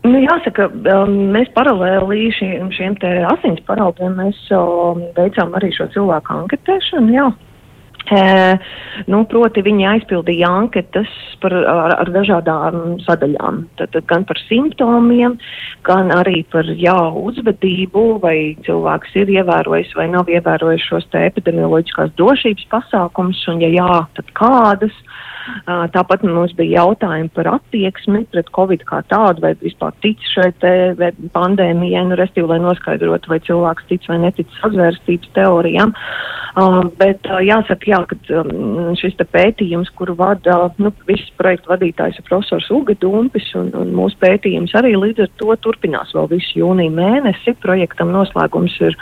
Nu, 0.07 0.15
jāsaka, 0.23 0.69
um, 0.95 1.15
mēs 1.35 1.51
paralēli 1.57 2.29
šiem, 2.38 2.69
šiem 2.71 2.95
te 3.01 3.09
asins 3.27 3.59
paraugiem 3.67 4.15
mēs 4.15 4.39
um, 4.55 5.03
veicām 5.17 5.51
arī 5.59 5.73
šo 5.75 5.89
cilvēku 5.91 6.38
anketēšanu, 6.38 7.13
jā. 7.17 7.27
Nu, 9.09 9.21
proti, 9.29 9.61
viņi 9.65 9.85
aizpildīja 9.85 10.49
anketas 10.49 11.09
par, 11.43 11.53
ar, 11.53 11.93
ar 12.01 12.11
dažādām 12.13 12.97
sadaļām. 13.05 13.61
Tad, 13.79 13.93
tad 13.93 14.07
gan 14.09 14.25
par 14.29 14.39
simptomiem, 14.47 15.37
gan 15.87 16.09
arī 16.15 16.41
par 16.51 16.67
jā, 16.73 16.97
uzvedību, 17.21 18.05
vai 18.23 18.35
cilvēks 18.65 19.15
ir 19.21 19.33
ievērojis 19.39 19.93
vai 19.97 20.09
nav 20.11 20.31
ievērojis 20.31 20.87
šos 20.89 21.09
epidemioloģiskās 21.21 22.15
drošības 22.17 22.69
pasākumus, 22.73 23.43
un 23.53 23.61
ja 23.65 23.73
jā, 23.77 23.91
tad 24.17 24.33
kādas. 24.37 24.95
Tāpat 25.93 26.23
mums 26.25 26.53
bija 26.57 26.83
jautājumi 26.83 27.31
par 27.35 27.49
attieksmi 27.55 28.23
pret 28.33 28.49
covid 28.55 28.83
kā 28.89 29.01
tādu, 29.11 29.43
vai 29.45 29.53
vispār 29.61 29.95
tic 30.03 30.21
šai 30.33 30.49
pandēmijai, 31.35 32.05
nu, 32.09 32.17
restīvi, 32.19 32.47
lai 32.49 32.59
noskaidrotu, 32.63 33.31
vai 33.31 33.39
cilvēks 33.45 33.87
tic 33.89 34.05
vai 34.09 34.19
netic 34.25 34.51
sazvērstības 34.59 35.33
teorijām. 35.37 35.93
Bet 36.99 37.27
jāsaka, 37.45 37.87
jā, 37.87 37.99
ka 38.09 38.17
um, 38.41 38.93
šis 38.99 39.17
pētījums, 39.31 39.91
kuru 39.95 40.15
vada 40.19 40.57
nu, 40.81 40.91
viss 41.07 41.31
projekta 41.39 41.75
vadītājs 41.75 42.19
ir 42.19 42.27
profesors 42.27 42.69
Uga 42.73 42.95
Dumpis, 42.99 43.51
un, 43.59 43.69
un 43.77 43.93
mūsu 43.95 44.17
pētījums 44.21 44.73
arī 44.75 44.95
līdz 44.97 45.27
ar 45.27 45.33
to 45.41 45.55
turpinās 45.63 46.15
vēl 46.17 46.31
visu 46.33 46.63
jūniju 46.63 46.95
mēnesi. 46.97 47.55
Projektam 47.63 48.11
noslēgums 48.15 48.75
ir 48.89 48.97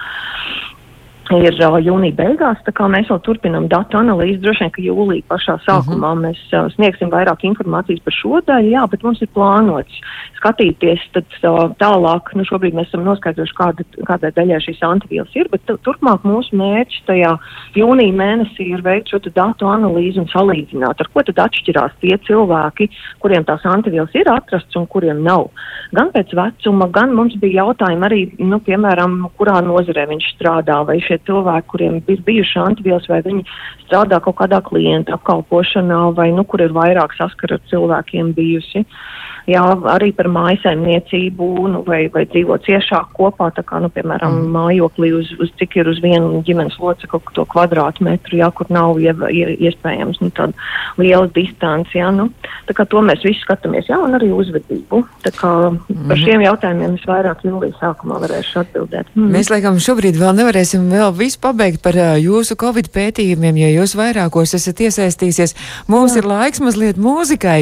ir 1.35 1.57
uh, 1.59 1.77
jūnija 1.83 2.15
beigās, 2.17 2.59
tā 2.65 2.73
kā 2.75 2.87
mēs 2.91 3.09
vēl 3.11 3.19
turpinam 3.25 3.67
datu 3.71 3.99
analīzi. 3.99 4.39
Droši 4.43 4.65
vien, 4.65 4.73
ka 4.75 4.83
jūlija 4.85 5.27
pašā 5.31 5.57
sākumā 5.65 6.11
uh 6.11 6.15
mhm. 6.15 6.23
-huh. 6.23 6.23
mēs 6.25 6.39
uh, 6.53 6.71
sniegsim 6.75 7.11
vairāk 7.11 7.43
informācijas 7.43 8.03
par 8.05 8.13
šo 8.13 8.41
daļu, 8.47 8.71
jā, 8.71 8.83
bet 8.91 9.03
mums 9.03 9.21
ir 9.21 9.31
plānots 9.35 10.01
skatīties 10.37 11.01
tad, 11.13 11.25
uh, 11.43 11.71
tālāk. 11.81 12.31
Nu, 12.37 12.45
šobrīd 12.47 12.75
mēs 12.77 12.87
esam 12.91 13.03
noskaidrojuši, 13.07 13.55
kāda, 13.57 13.85
kādai 14.07 14.31
daļai 14.35 14.61
šīs 14.65 14.83
antivielas 14.85 15.35
ir, 15.35 15.49
bet 15.51 15.65
turpmāk 15.83 16.25
mūsu 16.27 16.57
mērķis 16.57 17.05
tajā 17.09 17.33
jūnija 17.75 18.13
mēnesī 18.13 18.69
ir 18.73 18.83
veikt 18.85 19.11
šo 19.11 19.19
datu 19.27 19.67
analīzi 19.67 20.21
un 20.21 20.29
salīdzināt, 20.31 21.01
ar 21.01 21.09
ko 21.13 21.23
tad 21.27 21.41
atšķirās 21.47 21.97
tie 22.01 22.17
cilvēki, 22.27 22.89
kuriem 23.23 23.45
tās 23.47 23.65
antivielas 23.65 24.13
ir 24.13 24.29
atrastas 24.31 24.75
un 24.79 24.87
kuriem 24.87 25.23
nav. 25.23 25.49
Gan 25.97 26.11
pēc 26.13 26.33
vecuma, 26.37 26.87
gan 26.93 27.13
mums 27.15 27.35
bija 27.41 27.63
jautājumi 27.63 28.07
arī, 28.07 28.21
nu, 28.39 28.59
piemēram, 28.63 29.19
kurā 29.39 29.59
nozarē 29.65 30.07
viņš 30.11 30.31
strādā, 30.35 30.81
vai 30.87 30.99
šie 31.03 31.16
tie 31.17 31.25
cilvēki, 31.29 31.67
kuriem 31.73 31.99
ir 32.07 32.23
bijuši 32.27 32.59
antivielas, 32.63 33.07
vai 33.09 33.21
viņi 33.25 33.45
strādā 33.85 34.21
kaut 34.23 34.37
kādā 34.41 34.61
klienta 34.63 35.17
apkalpošanā, 35.17 36.01
vai 36.17 36.29
nu, 36.35 36.45
kur 36.45 36.61
ir 36.61 36.75
vairāk 36.75 37.17
saskara 37.17 37.57
ar 37.57 37.65
cilvēkiem 37.71 38.33
bijusi. 38.37 38.85
Uh, 38.85 39.26
jā, 39.47 39.63
arī 39.93 40.11
par 40.15 40.27
mājasaimniecību 40.31 41.47
nu, 41.71 41.81
vai, 41.87 42.05
vai 42.13 42.25
dzīvo 42.27 42.57
ciešāk 42.65 43.13
kopā, 43.17 43.49
tā 43.55 43.63
kā, 43.67 43.79
nu, 43.83 43.89
piemēram, 43.93 44.41
mm. 44.41 44.51
mājoklī 44.53 45.11
uz, 45.15 45.31
uz 45.41 45.51
cik 45.59 45.79
ir 45.79 45.91
uz 45.91 46.01
vienu 46.03 46.41
ģimenes 46.47 46.77
locekli 46.81 47.21
to 47.35 47.45
kvadrātmetru, 47.49 48.39
jā, 48.41 48.49
kur 48.55 48.69
nav 48.73 48.99
ie, 49.01 49.13
ie, 49.31 49.45
iespējams 49.69 50.19
nu, 50.23 50.31
tāda 50.35 50.53
liela 50.99 51.29
distance, 51.33 51.95
jā, 51.95 52.09
nu, 52.13 52.27
tā 52.67 52.75
kā 52.77 52.87
to 52.89 53.03
mēs 53.05 53.23
visi 53.25 53.41
skatāmies, 53.45 53.87
jā, 53.91 53.99
un 54.03 54.17
arī 54.17 54.29
uzvedību. 54.35 55.03
Tā 55.23 55.33
kā 55.37 55.53
mm. 55.71 56.07
par 56.11 56.21
šiem 56.21 56.43
jautājumiem 56.45 56.97
es 56.99 57.07
vairāk 57.07 57.45
jūlijas 57.47 57.79
sākumā 57.81 58.19
varēšu 58.25 58.61
atbildēt. 58.63 59.11
Mm. 59.15 59.31
Mēs, 59.37 59.51
laikam, 59.53 59.79
šobrīd 59.81 60.19
vēl 60.19 60.35
nevarēsim 60.41 60.89
vēl 60.91 61.13
visu 61.15 61.39
pabeigt 61.43 61.83
par 61.85 61.97
uh, 61.97 62.15
jūsu 62.19 62.59
Covid 62.59 62.91
pētījumiem, 62.95 63.61
jo 63.63 63.71
jūs 63.79 63.95
vairākos 63.99 64.57
esat 64.57 64.83
iesaistīsies. 64.87 65.55
Mums 65.91 66.17
jā. 66.17 66.21
ir 66.21 66.29
laiks 66.29 66.63
mazliet 66.63 66.99
mūzikai, 66.99 67.61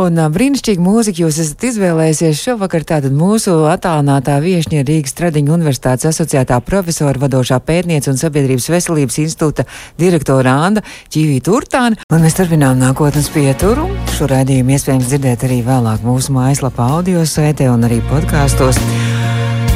un 0.00 0.20
brīnišķīgi 0.32 0.82
mūzika 0.82 1.22
jūs 1.24 1.38
esat 1.42 1.64
izvēlējusies 1.70 2.40
šovakar 2.40 2.84
tātad 2.88 3.14
mūsu 3.16 3.52
attālinātā 3.70 4.38
viešņa 4.42 4.84
Rīgas 4.88 5.16
Tradiņu 5.18 5.54
universitātes 5.56 6.08
asociētā 6.10 6.60
profesora, 6.64 7.20
vadošā 7.20 7.60
pētniece 7.66 8.12
un 8.12 8.20
sabiedrības 8.20 8.70
veselības 8.72 9.20
institūta 9.24 9.66
direktora 10.00 10.56
Anda 10.66 10.84
Čīvī 11.12 11.40
Turtāna. 11.44 12.00
Un 12.12 12.24
mēs 12.24 12.38
turpinām 12.38 12.80
nākotnes 12.80 13.30
pieturu. 13.34 13.88
Šo 14.16 14.30
raidījumu 14.30 14.76
iespējams 14.76 15.12
dzirdēt 15.12 15.46
arī 15.48 15.60
vēlāk 15.66 16.04
mūsu 16.06 16.34
mājaslapā 16.36 16.90
audio 16.96 17.24
saitē 17.28 17.70
un 17.72 17.84
arī 17.88 18.00
podkāstos 18.10 18.80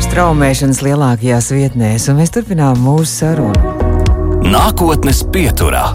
straumēšanas 0.09 0.85
lielākajās 0.87 1.53
vietnēs. 1.55 2.09
Un 2.11 2.23
mēs 2.23 2.35
turpinām 2.35 2.81
mūsu 2.85 3.11
sarunu. 3.21 3.75
Nākotnes 4.45 5.25
pieturā. 5.35 5.91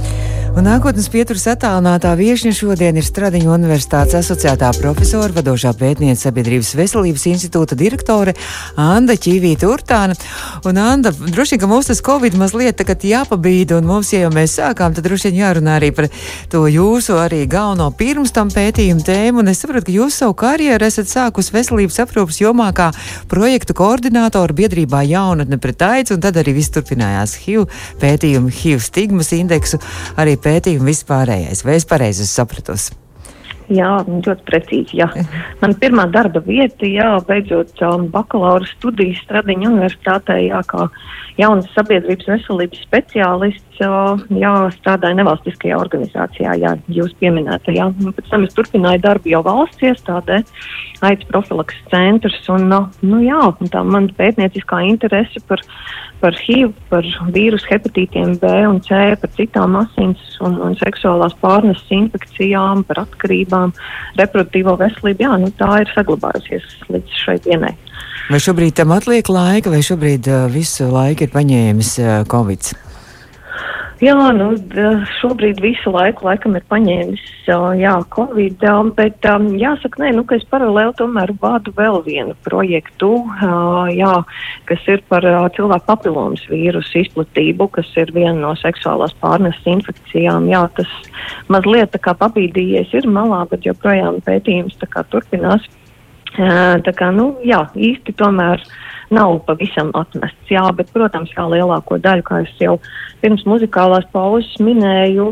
Un 0.59 0.65
nākotnes 0.67 1.05
pieturas 1.07 1.45
attālinātā 1.47 2.09
viesņa 2.19 2.51
šodien 2.51 2.97
ir 2.99 3.05
Stradiņu 3.07 3.47
universitātes 3.53 4.17
asociētā 4.17 4.73
profesora, 4.75 5.31
vadošā 5.31 5.69
pētniece 5.79 6.25
sabiedrības 6.25 6.73
veselības 6.75 7.23
institūta 7.31 7.77
direktore 7.79 8.33
Anda 8.75 9.15
Čīvīta 9.15 9.69
Urtāna. 9.71 10.17
Un 10.67 10.81
Anda, 10.83 11.13
droši 11.15 11.55
vien, 11.55 11.61
ka 11.61 11.69
mums 11.71 11.87
tas 11.87 12.03
Covid 12.03 12.35
mazliet 12.35 12.75
tagad 12.81 13.05
jāpabīda, 13.07 13.77
un 13.79 13.87
mums, 13.87 14.09
ja 14.11 14.25
jau 14.25 14.33
mēs 14.35 14.57
sākām, 14.57 14.97
tad 14.97 15.07
droši 15.07 15.29
vien 15.29 15.37
jārunā 15.45 15.77
arī 15.79 15.93
par 15.95 16.09
to 16.51 16.65
jūsu 16.67 17.15
arī 17.23 17.45
galveno 17.47 17.87
pirms 17.95 18.35
tam 18.35 18.51
pētījumu 18.51 19.07
tēmu. 19.07 19.39
Un 19.39 19.53
es 19.53 19.63
saprotu, 19.63 19.87
ka 19.87 19.95
jūs 19.95 20.19
savu 20.19 20.35
karjeru 20.43 20.89
esat 20.89 21.07
sākus 21.07 21.53
veselības 21.55 22.01
aprūpas 22.03 22.41
jomā 22.43 22.67
kā 22.75 22.89
projektu 23.31 23.77
koordinātoru 23.79 24.59
biedrībā 24.59 25.05
jaunatne 25.07 25.55
pret 25.55 25.87
aicu, 25.87 26.17
un 26.19 26.27
tad 26.27 26.43
arī 26.43 26.57
viss 26.59 26.75
turpinājās 26.75 27.39
HIV 27.45 27.79
pētījumu, 28.03 28.51
HIV 28.59 28.83
stigmas 28.89 29.31
indeksu. 29.39 29.79
Arī 30.19 30.35
pētījumi 30.49 30.89
vispārējais. 30.89 31.63
Vai 31.67 31.77
es 31.77 31.87
pareizi 31.89 32.25
sapratusi? 32.29 32.97
Jā, 33.69 33.89
ļoti 34.07 34.45
precīzi. 34.47 34.97
Jā. 34.97 35.07
Man 35.61 35.75
pirmā 35.77 36.07
darba 36.09 36.41
vieta, 36.41 36.87
jā, 36.89 37.11
beidzot 37.27 37.77
um, 37.85 38.07
bakalaura 38.09 38.65
studijas 38.65 39.21
Stradiņa 39.27 39.69
universitātē, 39.69 40.39
jā, 40.47 40.63
kā 40.65 40.87
jaunas 41.37 41.69
sabiedrības 41.75 42.31
veselības 42.31 42.81
speciālists, 42.87 43.83
uh, 43.85 44.17
jā, 44.33 44.53
strādāja 44.79 45.19
nevalstiskajā 45.21 45.77
organizācijā, 45.77 46.57
jā, 46.63 46.73
jūs 46.97 47.13
pieminētajā. 47.21 47.91
Pēc 48.17 48.33
tam 48.33 48.47
es 48.49 48.57
turpināju 48.57 49.05
darbu 49.05 49.35
jau 49.35 49.43
valsts 49.45 49.85
iestādē, 49.91 50.41
aids 51.05 51.29
profilaks 51.29 51.77
centrs, 51.93 52.41
un, 52.49 52.71
uh, 52.73 52.89
nu 53.05 53.21
jā, 53.27 53.43
un 53.53 53.69
tā 53.69 53.85
man 53.85 54.09
pētnieciskā 54.17 54.81
interese 54.89 55.45
par 55.45 55.61
par 56.19 56.35
HIV, 56.35 56.73
par 56.91 57.05
vīrusu 57.33 57.67
hepatītiem 57.69 58.35
B 58.41 58.49
un 58.67 58.79
C, 58.83 58.97
par 59.21 59.31
citām 59.37 59.77
asins 59.79 60.19
un, 60.43 60.57
un 60.65 60.75
seksuālās 60.79 61.35
pārneses 61.39 61.93
infekcijām, 61.95 62.83
par 62.87 63.03
atkarībām, 63.05 63.58
reproduktīvo 64.19 64.75
veselību. 64.79 65.25
Jā, 65.25 65.37
nu, 65.41 65.51
tā 65.59 65.81
ir 65.83 65.93
saglabājusies 65.95 66.67
līdz 66.89 67.23
šai 67.23 67.37
dienai. 67.45 67.73
Vai 68.29 68.41
šobrīd 68.43 68.75
tam 68.77 68.93
atliek 68.93 69.29
laika, 69.31 69.71
vai 69.73 69.81
šobrīd 69.85 70.29
uh, 70.29 70.45
visu 70.53 70.89
laiku 70.93 71.25
ir 71.25 71.33
paņēmis 71.33 71.95
uh, 72.03 72.13
Covid? 72.29 72.73
Jā, 73.99 74.15
nu, 74.31 74.53
šobrīd 75.17 75.57
visu 75.59 75.91
laiku 75.91 76.29
laikam 76.29 76.53
ir 76.55 76.63
paņēmis 76.71 77.23
jā, 77.49 77.95
Covid, 78.15 78.63
bet 78.95 79.25
jāsaka, 79.59 79.99
nē, 79.99 80.13
nu, 80.15 80.23
ka 80.23 80.37
es 80.39 80.45
paralēli 80.47 80.95
tomēr 80.95 81.33
vādu 81.41 81.73
vēl 81.75 81.99
vienu 82.05 82.35
projektu, 82.47 83.11
jā, 83.91 84.13
kas 84.71 84.87
ir 84.87 85.03
par 85.11 85.27
cilvēku 85.57 85.87
papilomas 85.89 86.45
vīrusu 86.47 87.01
izplatību, 87.01 87.67
kas 87.75 87.91
ir 87.99 88.13
viena 88.15 88.37
no 88.39 88.53
seksuālās 88.61 89.17
pārneses 89.19 89.67
infekcijām. 89.67 90.47
Jā, 90.47 90.63
tas 90.79 90.95
mazliet 91.51 91.91
tā 91.91 91.99
kā 91.99 92.15
pabīdījies 92.23 92.95
ir 93.01 93.09
malā, 93.11 93.43
bet 93.51 93.67
joprojām 93.67 94.21
pētījums 94.23 94.79
tā 94.79 94.87
kā 94.87 95.03
turpinās. 95.11 95.67
Tā 96.39 96.95
kā, 96.95 97.11
nu, 97.11 97.33
jā, 97.43 97.65
īsti 97.75 98.15
tomēr. 98.15 98.63
Uh, 98.63 98.85
nav 99.13 99.39
pavisam 99.47 99.91
atmests. 99.97 100.51
Jā, 100.51 100.65
bet, 100.75 100.91
protams, 100.93 101.31
kā 101.35 101.47
lielāko 101.49 101.99
daļu, 102.01 102.25
kā 102.27 102.43
es 102.45 102.53
jau 102.61 102.77
pirms 103.23 103.43
muzikālās 103.49 104.05
pauzes 104.13 104.53
minēju, 104.63 105.27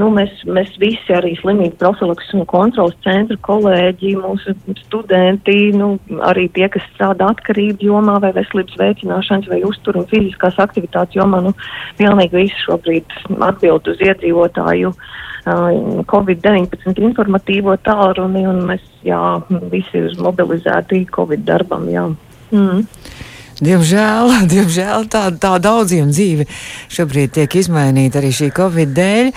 nu, 0.00 0.08
mēs, 0.14 0.42
mēs 0.48 0.74
visi 0.80 1.14
arī 1.16 1.32
slimību 1.38 1.78
profilaks 1.80 2.32
un 2.36 2.44
kontrolas 2.48 2.96
centra 3.04 3.38
kolēģi, 3.46 4.14
mūsu 4.20 4.54
studenti, 4.82 5.72
nu, 5.76 5.94
arī 6.28 6.48
tie, 6.52 6.68
kas 6.72 6.84
strādā 6.92 7.30
atkarību 7.32 7.88
jomā 7.92 8.18
vai 8.24 8.34
veselības 8.36 8.78
veicināšanas 8.80 9.50
vai 9.52 9.62
uzturu 9.68 10.02
un 10.02 10.10
fiziskās 10.12 10.60
aktivitātes 10.62 11.18
jomā, 11.20 11.42
nu, 11.46 11.54
pilnīgi 12.00 12.44
visi 12.44 12.64
šobrīd 12.66 13.18
atbild 13.38 13.92
uz 13.92 14.02
iedzīvotāju 14.04 14.92
uh, 14.92 15.06
Covid-19 15.44 17.00
informatīvo 17.02 17.74
tālruni, 17.82 18.44
un 18.46 18.62
mēs 18.68 18.84
jā, 19.06 19.22
visi 19.72 19.98
ir 19.98 20.14
mobilizēti 20.22 21.06
Covid 21.14 21.42
darbam. 21.48 21.88
Jā. 21.90 22.06
Mm. 22.52 22.86
Diemžēl, 23.62 24.32
diemžēl 24.52 25.06
tā, 25.12 25.26
tā 25.38 25.52
daudziem 25.62 26.10
dzīve 26.12 26.46
šobrīd 26.92 27.34
tiek 27.36 27.56
izmainīta 27.60 28.18
arī 28.20 28.32
šī 28.34 28.50
Covid 28.56 28.94
dēļ, 28.96 29.30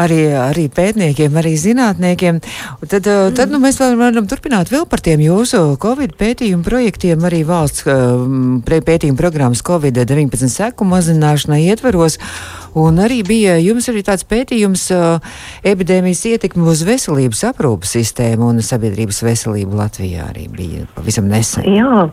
arī, 0.00 0.20
arī 0.38 0.66
pētniekiem, 0.72 1.38
arī 1.40 1.54
zinātniekiem. 1.58 2.40
Tad, 2.86 3.00
mm. 3.02 3.34
tad 3.38 3.54
nu, 3.54 3.60
mēs 3.62 3.80
varam 3.82 4.28
turpināt 4.30 4.70
vēl 4.72 4.86
par 4.90 5.02
tiem 5.04 5.22
jūsu 5.24 5.62
Covid 5.82 6.14
pētījumu 6.20 6.66
projektiem, 6.66 7.24
arī 7.26 7.42
valsts 7.48 7.86
pētījumu 8.68 9.18
programmas 9.18 9.64
Covid-19 9.66 10.52
seku 10.52 10.86
mazināšanai 10.88 11.64
ietveros. 11.66 12.20
Un 12.78 12.98
arī 12.98 13.20
bija 13.26 13.54
jums 13.62 13.86
arī 13.90 14.00
tāds 14.02 14.26
pētījums 14.26 14.88
uh, 14.90 15.22
epidēmijas 15.62 16.24
ietekmi 16.32 16.66
uz 16.72 16.82
veselības 16.86 17.44
aprūpas 17.52 17.94
sistēmu 17.94 18.50
un 18.50 18.58
sabiedrības 18.66 19.22
veselību 19.22 19.78
Latvijā 19.78 20.26
arī 20.32 20.48
bija 20.50 20.88
pavisam 20.96 21.30
nesen. 21.30 21.70
Jā. 21.70 22.08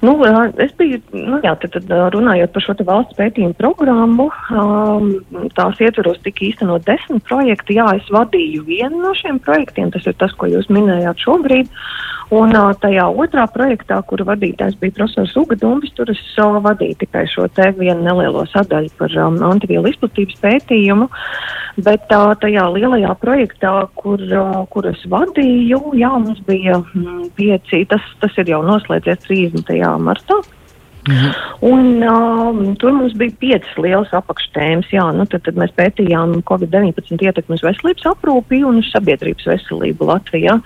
Nu, 0.00 0.14
es 0.56 0.70
biju, 0.80 0.96
nu, 1.12 1.38
jā, 1.44 1.52
tad, 1.60 1.74
tad 1.74 1.90
runājot 2.14 2.54
par 2.54 2.64
šo 2.64 2.74
valsts 2.88 3.18
pētījumu 3.18 3.56
programmu, 3.58 4.30
um, 4.48 5.10
tās 5.58 5.82
ietveros 5.84 6.22
tika 6.24 6.46
īstenot 6.48 6.86
desmit 6.86 7.26
projekti. 7.28 7.76
Jā, 7.76 7.90
es 7.98 8.08
vadīju 8.08 8.64
vienu 8.64 9.02
no 9.02 9.12
šiem 9.18 9.42
projektiem, 9.44 9.92
tas 9.92 10.08
ir 10.08 10.16
tas, 10.16 10.32
ko 10.40 10.48
jūs 10.48 10.70
minējāt 10.72 11.20
šobrīd. 11.26 11.68
Un 12.30 12.52
uh, 12.54 12.70
tajā 12.78 13.08
otrā 13.10 13.42
projektā, 13.50 13.96
kuru 14.06 14.22
vadītājs 14.28 14.76
bija 14.78 14.94
profesors 15.00 15.32
Uga 15.40 15.56
Dumbis, 15.58 15.90
tur 15.98 16.12
es 16.12 16.20
uh, 16.38 16.60
vadīju 16.62 17.00
tikai 17.00 17.24
šo 17.26 17.48
te 17.50 17.72
vienu 17.74 18.04
nelielo 18.06 18.44
sadaļu 18.52 18.92
par 19.00 19.16
um, 19.18 19.40
antivielu 19.48 19.90
izplatības 19.90 20.38
pētījumu. 20.44 21.08
Bet 21.82 22.14
uh, 22.14 22.30
tajā 22.38 22.68
lielajā 22.76 23.16
projektā, 23.18 23.74
kur, 23.98 24.22
uh, 24.30 24.62
kur 24.70 24.86
es 24.92 25.02
vadīju, 25.10 25.82
jā, 25.98 26.12
mums 26.22 26.38
bija 26.46 26.78
mm, 26.78 27.32
pieci, 27.34 27.82
tas, 27.90 28.06
tas 28.22 28.38
ir 28.38 28.54
jau 28.54 28.62
noslēdzies 28.68 29.26
30. 29.26 29.74
martā. 29.98 30.38
Mhm. 31.10 31.30
Un, 31.60 32.02
um, 32.02 32.60
tur 32.80 32.94
mums 32.96 33.12
bija 33.20 33.34
piecas 33.42 33.72
lielas 33.76 34.12
apakštēmas. 34.16 34.88
Jā, 34.94 35.04
nu, 35.12 35.26
tad, 35.28 35.42
tad 35.44 35.58
mēs 35.60 35.72
pētījām 35.76 36.38
Covid-19 36.48 37.20
ietekmi 37.26 37.58
uz 37.58 37.64
veselības 37.66 38.06
aprūpi 38.14 38.62
un 38.64 38.78
uz 38.80 38.88
sabiedrības 38.94 39.48
veselību 39.50 40.08
Latvijā. 40.08 40.56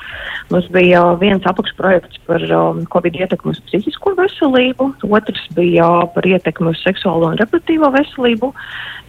Mums 0.52 0.68
bija 0.74 1.02
viens 1.22 1.46
apakšprojekts 1.50 2.20
par 2.28 2.44
um, 2.52 2.84
Covid 2.92 3.16
ietekmi 3.24 3.54
uz 3.54 3.62
psihisko 3.70 4.14
veselību, 4.20 4.90
otrs 5.08 5.48
bija 5.56 5.88
par 6.14 6.28
ietekmi 6.28 6.74
uz 6.74 6.82
seksuālo 6.84 7.32
un 7.32 7.40
reproduktīvo 7.40 7.90
veselību, 7.96 8.52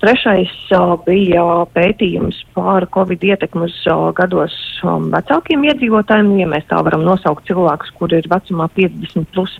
trešais 0.01 0.55
uh, 0.73 0.95
bija 1.05 1.43
pētījums 1.75 2.41
par 2.57 2.87
Covid 2.95 3.27
ietekmi 3.29 3.67
uz 3.67 3.77
uh, 3.91 4.07
gados 4.17 4.55
um, 4.87 5.11
vecākiem 5.13 5.67
iedzīvotājiem, 5.69 6.33
ja 6.41 6.49
mēs 6.49 6.65
tā 6.71 6.81
varam 6.87 7.05
nosaukt 7.05 7.45
cilvēkus, 7.49 7.93
kuri 7.99 8.23
ir 8.23 8.31
vecumā 8.31 8.71
50 8.79 9.29
plus. 9.35 9.59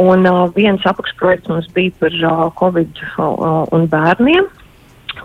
Un 0.00 0.26
uh, 0.26 0.48
viens 0.78 0.86
apakšprojekts 0.86 1.50
mums 1.50 1.68
bija 1.74 1.90
par 1.98 2.14
uh, 2.22 2.46
Covid 2.58 3.02
uh, 3.18 3.66
un 3.74 3.88
bērniem 3.90 4.46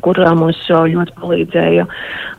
kurā 0.02 0.34
mums 0.34 0.58
ļoti 0.68 1.14
palīdzēja 1.20 1.84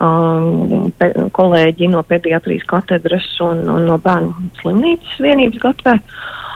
um, 0.03 0.91
pe, 0.99 1.13
kolēģi 1.37 1.91
no 1.93 2.03
pediatrijas 2.03 2.65
katedras 2.67 3.27
un, 3.45 3.63
un 3.71 3.87
no 3.87 3.99
bērnu 4.03 4.51
slimnīcas 4.61 5.21
vienības 5.23 5.63
gatavē. 5.63 6.01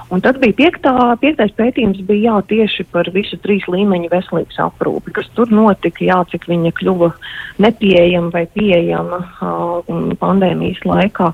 Un 0.08 0.22
tad 0.24 0.40
bija 0.40 0.56
piektā, 0.56 0.92
piektais 1.20 1.52
pētījums 1.54 2.00
bija 2.08 2.32
jā, 2.32 2.36
tieši 2.50 2.86
par 2.90 3.10
visu 3.12 3.36
trīs 3.44 3.66
līmeņu 3.68 4.08
veselības 4.10 4.58
aprūpi, 4.64 5.12
kas 5.20 5.28
tur 5.36 5.52
notika, 5.52 6.02
jā, 6.02 6.18
cik 6.32 6.48
viņa 6.48 6.72
kļuva 6.80 7.12
nepieejama 7.60 8.32
vai 8.32 8.46
pieejama 8.56 9.20
uh, 9.20 9.96
pandēmijas 10.18 10.80
laikā. 10.88 11.30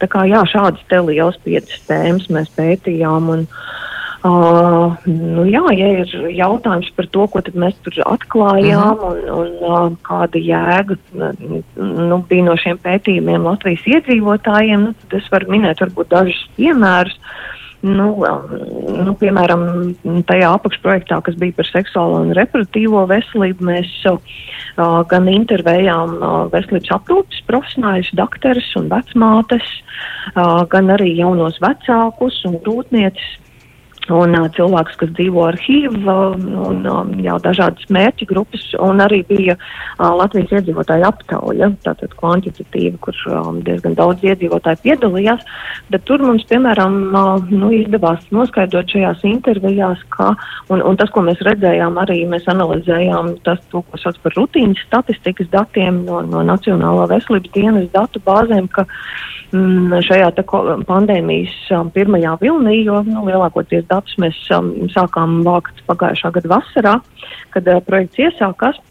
Tā 0.00 0.10
kā 0.10 0.24
jā, 0.26 0.40
šādas 0.50 0.88
te 0.88 1.04
liels 1.04 1.36
piecas 1.44 1.84
tēmas 1.86 2.30
mēs 2.32 2.50
pētījām. 2.56 3.28
Un, 3.36 3.44
Uh, 3.44 3.83
nu 4.24 5.42
jā, 5.44 5.60
ja 5.76 5.88
ir 6.00 6.12
jautājums 6.32 6.88
par 6.96 7.08
to, 7.12 7.26
ko 7.28 7.42
mēs 7.60 7.74
tur 7.84 7.98
atklājām 8.08 8.94
uh 8.94 9.02
-huh. 9.02 9.10
un, 9.10 9.18
un 9.40 9.50
uh, 9.60 9.98
kāda 10.00 10.40
jēga 10.40 10.96
nu, 11.76 12.24
bija 12.28 12.44
no 12.44 12.56
šiem 12.56 12.78
pētījumiem 12.80 13.44
Latvijas 13.44 13.84
iedzīvotājiem, 13.84 14.80
nu, 14.80 14.94
tad 14.94 15.18
es 15.20 15.28
varu 15.30 15.50
minēt 15.52 15.80
varbūt 15.84 16.08
dažus 16.08 16.48
piemērus. 16.56 17.18
Nu, 17.84 18.16
nu, 19.04 19.12
piemēram, 19.20 19.92
tajā 20.24 20.54
apakšprojektā, 20.56 21.20
kas 21.20 21.34
bija 21.36 21.52
par 21.52 21.66
seksuālo 21.68 22.22
un 22.24 22.32
reproduktīvo 22.32 23.04
veselību, 23.10 23.60
mēs 23.60 23.90
uh, 24.08 25.04
gan 25.04 25.28
intervējām 25.28 26.16
uh, 26.16 26.48
veselības 26.48 26.94
aprūpes 26.96 27.44
profesionāļus, 27.44 28.14
doktorus 28.16 28.72
un 28.80 28.88
vecmātes, 28.88 29.68
uh, 30.32 30.64
gan 30.64 30.88
arī 30.96 31.12
jaunos 31.18 31.60
vecākus 31.60 32.40
un 32.48 32.56
grūtniecis 32.64 33.43
un 34.12 34.36
uh, 34.36 34.48
cilvēkus, 34.56 34.96
kas 35.00 35.12
dzīvo 35.16 35.44
ar 35.48 35.58
HIV, 35.60 36.04
un 36.04 36.84
um, 36.90 37.12
jau 37.24 37.36
dažādas 37.44 37.88
mērķu 37.92 38.28
grupas, 38.28 38.64
un 38.82 39.00
arī 39.04 39.22
bija 39.28 39.56
uh, 39.56 40.10
Latvijas 40.18 40.52
iedzīvotāju 40.58 41.06
aptauja, 41.08 41.70
tātad 41.86 42.12
kvantitatīva, 42.18 42.98
kur 43.04 43.20
um, 43.32 43.60
diezgan 43.64 43.96
daudz 43.98 44.24
iedzīvotāju 44.26 44.82
piedalījās, 44.84 45.44
bet 45.92 46.04
tur 46.08 46.24
mums, 46.24 46.44
piemēram, 46.50 46.98
uh, 47.12 47.52
nu, 47.52 47.70
izdevās 47.76 48.26
noskaidrot 48.34 48.92
šajās 48.92 49.24
intervijās, 49.28 50.02
ka, 50.14 50.32
un, 50.68 50.82
un 50.84 51.00
tas, 51.00 51.12
ko 51.14 51.24
mēs 51.24 51.40
redzējām, 51.46 51.98
arī 52.02 52.22
mēs 52.28 52.48
analizējām 52.52 53.34
tas, 53.46 53.62
to, 53.72 53.84
ko 53.88 54.00
sauc 54.00 54.20
par 54.24 54.36
rutīnas 54.38 54.82
statistikas 54.88 55.50
datiem 55.52 56.04
no, 56.08 56.20
no 56.28 56.44
Nacionālā 56.44 57.08
veselības 57.14 57.54
dienas 57.54 57.88
datu 57.94 58.20
bāzēm, 58.24 58.68
ka 58.74 58.86
mm, 59.54 59.96
šajā 60.06 60.30
pandēmijas 60.88 61.56
um, 61.76 61.90
pirmajā 61.94 62.36
vilnī, 62.42 62.80
jo 62.84 63.00
nu, 63.06 63.24
lielākoties 63.28 63.86
datus 63.94 64.18
mēs 64.22 64.40
um, 64.54 64.74
sākām 64.92 65.40
vākt 65.46 65.80
pagājušā 65.88 66.34
gada 66.36 66.52
vasarā, 66.56 66.98
kad 67.54 67.70
uh, 67.70 67.80
projekts 67.86 68.20
iesākās. 68.26 68.82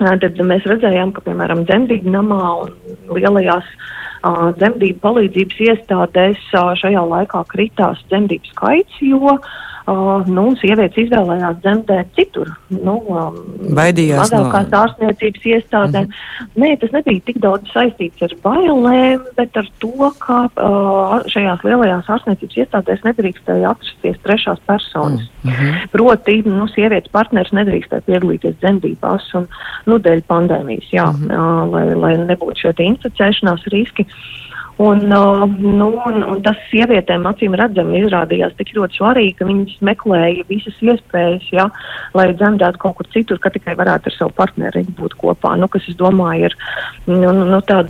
Uh, 0.00 0.14
tad 0.22 0.38
mēs 0.46 0.68
redzējām, 0.68 1.12
ka 1.16 1.24
piemēram 1.26 1.66
dzemdību 1.68 2.14
namā 2.14 2.40
un 2.62 2.72
lielajās 3.16 3.66
uh, 3.74 4.48
dzemdību 4.60 5.02
palīdzības 5.02 5.60
iestādēs 5.68 6.46
uh, 6.54 6.72
šajā 6.78 7.04
laikā 7.16 7.44
kritās 7.52 8.00
dzemdību 8.10 8.54
skaits, 8.54 9.02
jo 9.04 9.36
uh, 9.36 9.52
uh, 9.86 10.26
nu, 10.28 10.44
sievietes 10.60 10.98
izvēlējās 11.04 11.58
dzemdēt 11.62 12.12
citur. 12.16 12.50
Nu, 12.72 12.96
um, 13.12 13.38
Baidījās 13.76 14.20
mazākās 14.24 14.68
no... 14.70 14.80
ārstniecības 14.82 15.46
iestādēm. 15.54 16.08
Mm 16.08 16.12
-hmm. 16.12 16.62
Nē, 16.62 16.70
tas 16.80 16.92
nebija 16.96 17.24
tik 17.26 17.40
daudz 17.42 17.72
saistīts 17.74 18.26
ar 18.26 18.34
bailēm, 18.44 19.24
bet 19.36 19.56
ar 19.56 19.70
to, 19.84 20.10
ka 20.22 20.38
uh, 20.48 21.16
šajās 21.32 21.64
lielajās 21.66 22.10
ārstniecības 22.16 22.60
iestādēs 22.64 23.06
nedrīkstēja 23.08 23.70
atrasties 23.70 24.20
trešās 24.26 24.60
personas. 24.66 25.26
Mm 25.42 25.50
-hmm. 25.50 25.88
Proti, 25.92 26.42
nu, 26.46 26.68
sievietes 26.68 27.12
partneris 27.12 27.52
nedrīkstēja 27.52 28.06
piedalīties 28.06 28.60
dzemdībās 28.60 29.34
un 29.34 29.48
nu, 29.86 29.98
dēļ 29.98 30.22
pandēmijas, 30.28 30.92
jā, 30.92 31.06
mm 31.12 31.28
-hmm. 31.28 31.38
uh, 31.38 31.72
lai, 31.72 31.94
lai 31.94 32.14
nebūtu 32.18 32.58
šie 32.60 32.72
inficēšanās 32.92 33.68
riski. 33.72 34.02
Uh, 34.02 34.42
Un, 34.82 35.12
uh, 35.12 35.44
nu, 35.58 35.86
un, 36.06 36.16
un 36.26 36.40
tas 36.42 36.58
sievietēm 36.70 37.26
acīm 37.28 37.54
redzami 37.58 38.00
izrādījās 38.00 38.56
tik 38.58 38.72
ļoti 38.74 38.98
svarīgi, 38.98 39.34
ka 39.38 39.46
viņas 39.46 39.76
meklēja 39.86 40.46
visas 40.48 40.80
iespējas, 40.82 41.44
ja, 41.54 41.68
lai 42.18 42.24
dzemdētu 42.32 42.80
kaut 42.82 42.96
kur 42.98 43.06
citur, 43.14 43.38
ka 43.38 43.52
tikai 43.54 43.76
varētu 43.78 44.10
ar 44.10 44.16
savu 44.16 44.34
partneri 44.40 44.82
būt 44.98 45.14
kopā. 45.20 45.52
Nu, 45.60 45.68
kas, 45.70 45.86
es 45.92 45.98
domāju, 46.00 46.50
ir 46.50 46.56
nu, 47.06 47.30
nu, 47.30 47.44
nu 47.52 47.60
tā, 47.68 47.84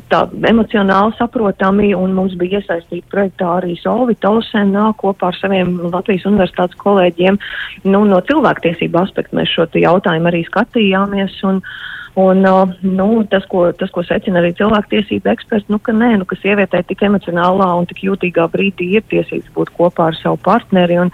emocionāli 0.51 1.17
saprotami, 1.17 1.95
un 1.97 2.13
mums 2.19 2.37
bija 2.41 2.61
iesaistīta 2.61 3.09
projektā 3.15 3.49
arī 3.55 3.79
Solvi 3.81 4.19
Tolsenā 4.21 4.91
kopā 5.01 5.31
ar 5.33 5.41
saviem 5.41 5.79
Latvijas 5.87 6.29
universitātes 6.29 6.77
kolēģiem. 6.83 7.41
Nu, 7.89 8.05
no 8.11 8.21
cilvēktiesību 8.29 9.01
aspekta 9.01 9.41
mēs 9.41 9.57
šo 9.57 9.71
jautājumu 9.81 10.29
arī 10.29 10.45
skatījāmies. 10.51 11.41
Un, 11.49 11.65
Un, 12.15 12.45
uh, 12.45 12.69
nu, 12.81 13.25
tas, 13.25 13.45
ko, 13.49 13.71
tas, 13.73 13.89
ko 13.91 14.03
secina 14.05 14.43
arī 14.43 14.51
cilvēktiesība 14.59 15.33
eksperti, 15.33 15.73
nu, 15.73 15.79
ka 15.81 15.95
nē, 15.97 16.11
nu, 16.21 16.27
ka 16.29 16.37
sievietē 16.37 16.83
tik 16.85 17.07
emocionālā 17.09 17.71
un 17.79 17.89
tik 17.89 18.03
jūtīgā 18.05 18.51
brīdī 18.53 18.91
ir 18.99 19.07
tiesības 19.09 19.49
būt 19.57 19.73
kopā 19.79 20.11
ar 20.11 20.19
savu 20.19 20.37
partneri. 20.45 20.99
Un, 21.01 21.13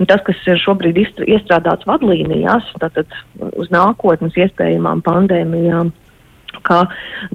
un 0.00 0.08
tas, 0.08 0.22
kas 0.24 0.40
ir 0.48 0.60
šobrīd 0.62 0.96
iestrādāts 1.28 1.84
vadlīnijās, 1.90 2.72
tātad 2.80 3.12
uz 3.52 3.68
nākotnes 3.74 4.38
iespējamām 4.40 5.04
pandēmijām, 5.04 5.92
ka, 6.66 6.84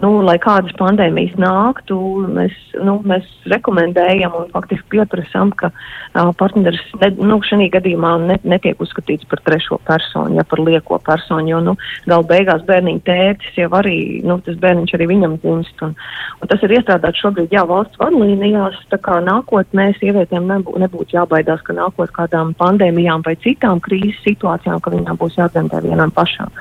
nu, 0.01 0.12
lai 0.25 0.36
kādas 0.41 0.75
pandēmijas 0.80 1.36
nāktu, 1.41 1.97
mēs, 2.36 2.56
nu, 2.84 2.97
mēs 3.08 3.28
rekomendējam 3.51 4.36
un 4.38 4.49
faktiski 4.54 4.97
pieprasām, 4.97 5.54
ka 5.58 5.71
uh, 5.71 6.32
partneris 6.38 6.82
ne, 7.01 7.12
nu, 7.19 7.39
šajā 7.45 7.69
gadījumā 7.78 8.15
ne, 8.25 8.38
netiek 8.43 8.82
uzskatīts 8.82 9.28
par 9.32 9.41
trešo 9.45 9.80
personu, 9.88 10.38
ja 10.39 10.45
par 10.47 10.62
lieko 10.63 10.99
personu, 11.06 11.47
jo, 11.49 11.62
nu, 11.63 11.75
gal 12.10 12.25
beigās 12.28 12.65
bērniņa 12.67 13.06
tētis 13.08 13.60
jau 13.62 13.69
arī, 13.80 13.97
nu, 14.25 14.39
tas 14.45 14.60
bērniņš 14.62 14.95
arī 14.97 15.10
viņam 15.13 15.38
dzimst. 15.43 15.84
Un, 15.86 15.95
un 16.41 16.51
tas 16.51 16.63
ir 16.65 16.75
iestrādāts 16.78 17.23
šobrīd, 17.23 17.54
jā, 17.56 17.65
valsts 17.69 17.99
vadlīnijās, 18.01 18.80
tā 18.93 18.99
kā 19.01 19.19
nākotnē 19.25 19.91
sievietēm 19.99 20.47
nebū, 20.51 20.78
nebūtu 20.86 21.17
jābaidās, 21.17 21.63
ka 21.65 21.75
nākot 21.78 22.13
kādām 22.15 22.54
pandēmijām 22.60 23.25
vai 23.25 23.36
citām 23.43 23.82
krīzes 23.84 24.21
situācijām, 24.28 24.82
ka 24.84 24.93
viņām 24.93 25.19
būs 25.21 25.39
jādzemdē 25.39 25.82
vienām 25.86 26.13
pašām. 26.15 26.51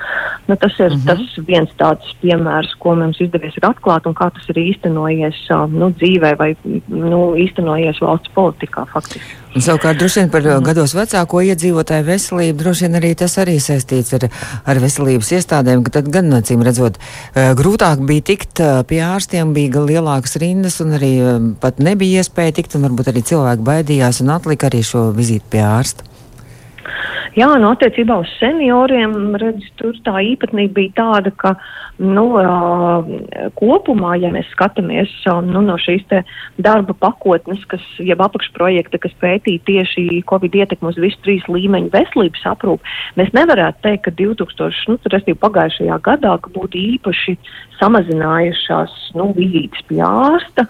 Nu, 0.47 0.55
tas 0.55 0.73
ir 0.79 0.91
mm 0.91 1.01
-hmm. 1.01 1.07
tas 1.07 1.45
viens 1.47 1.71
tāds 1.79 2.15
piemērs 2.21 2.44
piemērus, 2.45 2.75
ko 2.79 2.95
mums 2.95 3.19
izdevies 3.21 3.57
atklāt 3.65 4.05
un 4.05 4.15
kā 4.15 4.29
tas 4.33 4.45
ir 4.49 4.59
īstenojies 4.61 5.41
nu, 5.73 5.89
dzīvē 5.97 6.35
vai 6.37 6.53
nu, 6.87 7.33
īstenojies 7.39 8.01
valsts 8.01 8.31
politikā 8.35 8.85
faktiski. 8.91 9.41
Un, 9.55 9.63
savukārt, 9.63 9.97
droši 9.99 10.19
vien 10.19 10.31
par 10.31 10.43
mm. 10.43 10.63
gados 10.67 10.93
vecāko 10.95 11.41
iedzīvotāju 11.47 12.05
veselību, 12.09 12.57
droši 12.59 12.85
vien 12.85 12.99
arī 12.99 13.13
tas 13.15 13.37
arī 13.39 13.55
saistīts 13.63 14.15
ar, 14.17 14.27
ar 14.67 14.81
veselības 14.83 15.31
iestādēm, 15.37 15.85
ka 15.85 15.95
tad 15.99 16.09
gan, 16.11 16.33
acīm 16.35 16.63
redzot, 16.65 16.99
grūtāk 17.35 18.03
bija 18.05 18.25
tikt 18.33 18.61
pie 18.89 18.99
ārstiem, 19.05 19.53
bija 19.55 19.85
lielākas 19.85 20.35
rindas 20.43 20.81
un 20.83 20.97
arī 20.99 21.13
pat 21.61 21.79
nebija 21.79 22.23
iespēja 22.23 22.59
tikt, 22.59 22.75
un 22.75 22.89
varbūt 22.89 23.13
arī 23.13 23.23
cilvēki 23.31 23.69
baidījās 23.71 24.21
un 24.25 24.35
atlika 24.35 24.67
arī 24.69 24.83
šo 24.83 25.07
vizīti 25.15 25.55
pie 25.55 25.63
ārsta. 25.63 26.14
Jā, 27.35 27.49
no 27.59 27.65
nu, 27.65 27.69
attiecībā 27.75 28.15
uz 28.23 28.29
senioriem, 28.39 29.33
redz, 29.41 29.65
tur 29.75 29.97
tā 30.05 30.21
īpatnība 30.23 30.77
bija 30.77 30.93
tāda, 30.95 31.33
ka 31.35 31.51
nu, 31.99 32.29
kopumā, 33.59 34.13
ja 34.21 34.29
mēs 34.31 34.47
skatāmies 34.53 35.11
nu, 35.43 35.59
no 35.65 35.75
šīs 35.81 36.05
darba 36.63 36.95
pakotnes, 36.95 37.65
kas, 37.71 37.83
jeb 37.99 38.23
apakšprojekta, 38.23 39.01
kas 39.03 39.17
pētīja 39.19 39.65
tieši 39.67 40.23
Covid 40.31 40.55
ietekmu 40.61 40.93
uz 40.93 41.01
visu 41.01 41.19
trīs 41.27 41.43
līmeņu 41.51 41.91
veselības 41.91 42.47
aprūpu, 42.53 42.95
mēs 43.19 43.35
nevarētu 43.35 43.83
teikt, 43.83 44.05
ka 44.07 44.15
2000, 44.15 44.87
nu, 44.93 44.99
respektīvi 45.03 45.41
pagājušajā 45.43 45.99
gadā, 46.07 46.37
būtu 46.55 46.79
īpaši 46.95 47.35
samazinājušās 47.81 48.95
nu, 49.19 49.33
vizītes 49.35 49.83
pie 49.89 49.99
ārsta. 50.07 50.69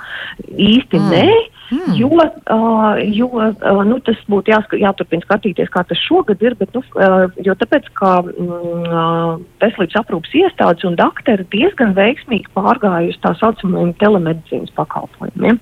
Īsti 0.49 0.97
mm. 0.97 1.13
nē. 1.13 1.29
Mm. 1.71 1.95
Jo, 1.97 2.09
uh, 2.13 2.99
jo 3.09 3.27
uh, 3.33 3.81
nu, 3.87 3.97
tas 4.05 4.19
būtu 4.29 4.53
jāsk 4.53 4.75
jāturpina 4.77 5.25
skatīties, 5.25 5.71
kā 5.73 5.81
tas 5.89 6.01
šogad 6.05 6.43
ir, 6.45 6.53
bet, 6.59 6.69
nu, 6.77 6.83
uh, 6.99 7.25
jo 7.41 7.55
tāpēc, 7.57 7.87
ka 7.97 8.11
uh, 8.21 9.31
veselības 9.63 9.97
aprūpas 10.03 10.35
iestādes 10.37 10.85
un 10.85 10.97
dakteri 10.99 11.47
diezgan 11.53 11.95
veiksmīgi 11.97 12.53
pārgājusi 12.57 13.21
tā 13.23 13.33
saucamajiem 13.39 13.95
telemedicīnas 14.03 14.75
pakalpojumiem. 14.77 15.57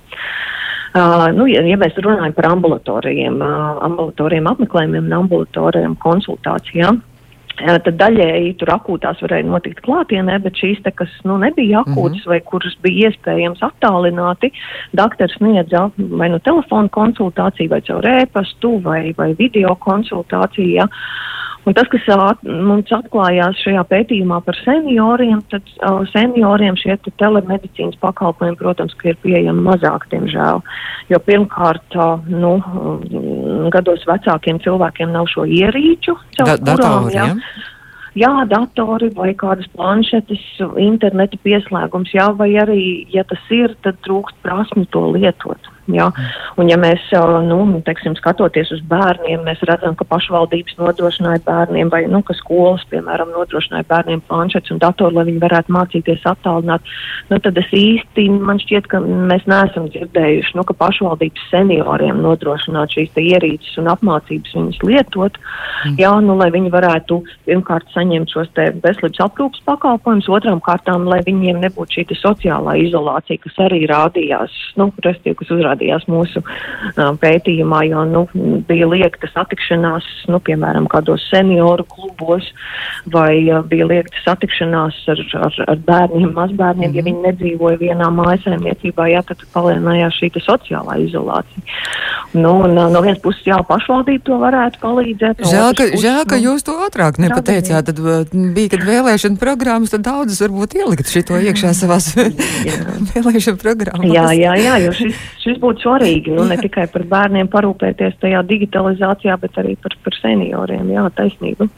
Uh, 0.93 1.31
nu, 1.33 1.47
ja, 1.49 1.63
ja 1.65 1.79
mēs 1.79 1.95
runājam 1.97 2.35
par 2.35 2.51
ambulatoriem, 2.51 3.39
uh, 3.41 3.79
ambulatoriem 3.87 4.51
apmeklējumiem 4.51 5.07
un 5.07 5.17
ambulatoriem 5.23 5.95
konsultācijām, 6.03 6.99
Tad 7.61 7.85
daļēji 7.99 8.55
tur 8.57 8.71
akūtās 8.73 9.19
varēja 9.21 9.45
notikt 9.45 9.83
klātienē, 9.85 10.39
bet 10.41 10.57
šīs, 10.57 10.81
te, 10.85 10.91
kas 10.97 11.11
nu, 11.27 11.37
nebija 11.37 11.83
akūtas 11.83 12.17
mm 12.17 12.23
-hmm. 12.23 12.31
vai 12.31 12.39
kuras 12.41 12.75
bija 12.81 13.09
iespējams 13.11 13.61
attālināti, 13.61 14.49
doktors 14.91 15.37
sniedza 15.37 15.91
vai 15.97 16.29
nu 16.33 16.39
telefonu 16.39 16.89
konsultāciju, 16.89 17.69
vai 17.69 17.81
caur 17.81 18.03
ēpastu, 18.03 18.81
vai, 18.81 19.13
vai 19.17 19.33
video 19.37 19.75
konsultāciju. 19.75 20.73
Ja. 20.81 20.87
Un 21.63 21.73
tas, 21.73 21.87
kas 21.87 22.07
at, 22.11 22.41
mums 22.43 22.91
atklājās 22.91 23.61
šajā 23.63 23.85
pētījumā 23.87 24.41
par 24.43 24.57
senioriem, 24.65 25.39
tad 25.51 25.63
uh, 25.77 26.01
senioriem 26.11 26.75
šie 26.75 26.97
te 27.05 27.13
telemedicīnas 27.21 27.95
pakalpojumi, 28.03 28.59
protams, 28.59 28.95
ir 29.07 29.15
pieejami 29.23 29.63
mazāk, 29.63 30.09
diemžēl. 30.11 30.59
Jo 31.13 31.19
pirmkārt, 31.23 31.95
uh, 31.95 32.19
nu, 32.27 32.57
gados 33.73 34.06
vecākiem 34.10 34.60
cilvēkiem 34.63 35.13
nav 35.13 35.29
šo 35.32 35.45
ierīču. 35.49 36.17
Da 36.38 36.56
kurām, 36.56 36.65
datori, 36.69 37.15
ja? 37.15 37.27
Ja? 37.32 37.69
jā, 38.23 38.34
datori 38.49 39.10
vai 39.17 39.34
kādas 39.38 39.69
planšetes, 39.75 40.43
interneta 40.82 41.39
pieslēgums, 41.45 42.13
jā, 42.15 42.29
vai 42.38 42.51
arī, 42.62 42.82
ja 43.13 43.25
tas 43.27 43.41
ir, 43.53 43.75
tad 43.86 43.99
trūkst 44.06 44.39
prasmi 44.45 44.86
to 44.93 45.06
lietot. 45.15 45.72
Ja? 45.91 46.07
Un, 46.55 46.69
ja 46.71 46.77
mēs, 46.79 47.01
nu, 47.43 47.57
teiksim, 47.83 48.15
skatoties 48.15 48.71
uz 48.71 48.79
bērniem, 48.87 49.41
mēs 49.43 49.59
redzam, 49.67 49.97
ka 49.99 50.07
pašvaldības 50.07 50.77
nodrošināja 50.79 51.41
bērniem, 51.43 51.89
vai 51.91 52.05
nu, 52.07 52.21
ka 52.23 52.35
skolas, 52.37 52.85
piemēram, 52.91 53.33
nodrošināja 53.35 53.87
bērniem 53.89 54.21
planšetes 54.29 54.71
un 54.71 54.79
datoru, 54.79 55.17
lai 55.17 55.25
viņi 55.27 55.41
varētu 55.43 55.75
mācīties 55.75 56.23
attālināt, 56.29 56.87
nu, 57.31 57.39
tad 57.43 57.59
es 57.59 57.67
īsti 57.75 58.29
man 58.31 58.61
šķiet, 58.63 58.87
ka 58.91 59.01
mēs 59.03 59.43
neesam 59.49 59.89
dzirdējuši, 59.91 60.55
nu, 60.55 60.63
ka 60.69 60.77
pašvaldības 60.79 61.49
senioriem 61.51 62.23
nodrošināt 62.23 62.95
šīs 62.95 63.19
ierīces 63.19 63.75
un 63.81 63.91
apmācības 63.91 64.55
viņas 64.55 64.79
lietot, 64.87 65.35
mm. 65.35 65.99
ja, 65.99 66.13
nu, 66.23 66.37
lai 66.39 66.47
viņi 66.55 66.71
varētu 66.71 67.19
pirmkārt 67.49 67.91
saņemt 67.91 68.31
šos 68.31 68.53
veselības 68.55 69.23
aprūpas 69.27 69.67
pakalpojumus, 69.67 70.31
otram 70.31 70.63
kārtām, 70.63 71.09
lai 71.11 71.19
viņiem 71.27 71.59
nebūtu 71.65 71.99
šī 71.99 72.19
sociālā 72.23 72.77
izolācija, 72.85 73.41
kas 73.43 73.59
arī 73.67 73.83
rādījās, 73.89 74.53
nu, 74.79 74.87
restīvi, 75.03 75.35
kas 75.41 75.51
uzrādījās 75.51 75.72
parādījās 75.73 76.05
mūsu 76.07 76.43
uh, 76.43 77.13
pētījumā, 77.19 77.83
jo 77.89 78.05
nu, 78.05 78.23
bija 78.67 78.88
liekta 78.88 79.27
satikšanās, 79.33 80.05
nu, 80.29 80.39
piemēram, 80.39 80.88
kādos 80.88 81.25
senioru 81.31 81.86
klubos, 81.89 82.45
vai 83.12 83.49
uh, 83.49 83.63
bija 83.65 83.88
liekta 83.89 84.23
satikšanās 84.25 84.95
ar, 85.09 85.19
ar, 85.47 85.59
ar 85.67 85.77
bērniem, 85.88 86.31
mazbērniem, 86.33 86.89
mm 86.89 86.93
ja 86.93 87.01
mhm. 87.01 87.09
viņi 87.09 87.21
nedzīvoja 87.23 87.77
vienā 87.79 88.09
mājasēmniecībā, 88.13 89.07
jā, 89.09 89.23
tad 89.25 89.41
palielinājās 89.53 90.17
šī 90.19 90.29
sociālā 90.43 90.99
izolācija. 91.01 91.63
Nu, 92.33 92.51
un, 92.65 92.73
no 92.75 93.01
vienas 93.01 93.21
puses, 93.23 93.41
jā, 93.45 93.59
pašvaldība 93.65 94.23
to 94.27 94.38
varētu 94.41 94.81
palīdzēt. 94.81 95.43
Žēl, 95.45 95.69
ka, 95.77 95.88
puses, 95.88 96.03
žēl, 96.03 96.21
ka 96.29 96.38
nu, 96.38 96.45
jūs 96.47 96.65
to 96.65 96.75
ātrāk 96.86 97.19
nepateicāt. 97.21 97.89
Tad 97.89 98.33
bija, 98.33 98.71
kad 98.73 98.86
vēlēšana 98.88 99.39
programmas, 99.41 99.93
tad 99.93 100.05
daudzas 100.05 100.41
varbūt 100.43 100.77
ielikt 100.79 101.09
šito 101.13 101.38
iekšā 101.38 101.73
savās 101.77 102.12
vēlēšana 103.13 103.62
programmās. 103.62 104.13
Jā, 104.13 104.27
jā, 104.38 104.55
jā, 104.59 104.79
jo 104.86 104.93
šis, 104.97 105.21
šis 105.43 105.62
būtu 105.63 105.88
svarīgi. 105.88 106.36
Nu, 106.36 106.45
ne 106.49 106.60
tikai 106.62 106.86
par 106.91 107.08
bērniem 107.10 107.49
parūpēties 107.54 108.19
tajā 108.21 108.43
digitalizācijā, 108.49 109.38
bet 109.41 109.60
arī 109.63 109.78
par, 109.82 109.97
par 110.06 110.19
senioriem. 110.19 110.91
Jā, 110.93 111.08
taisnība. 111.17 111.69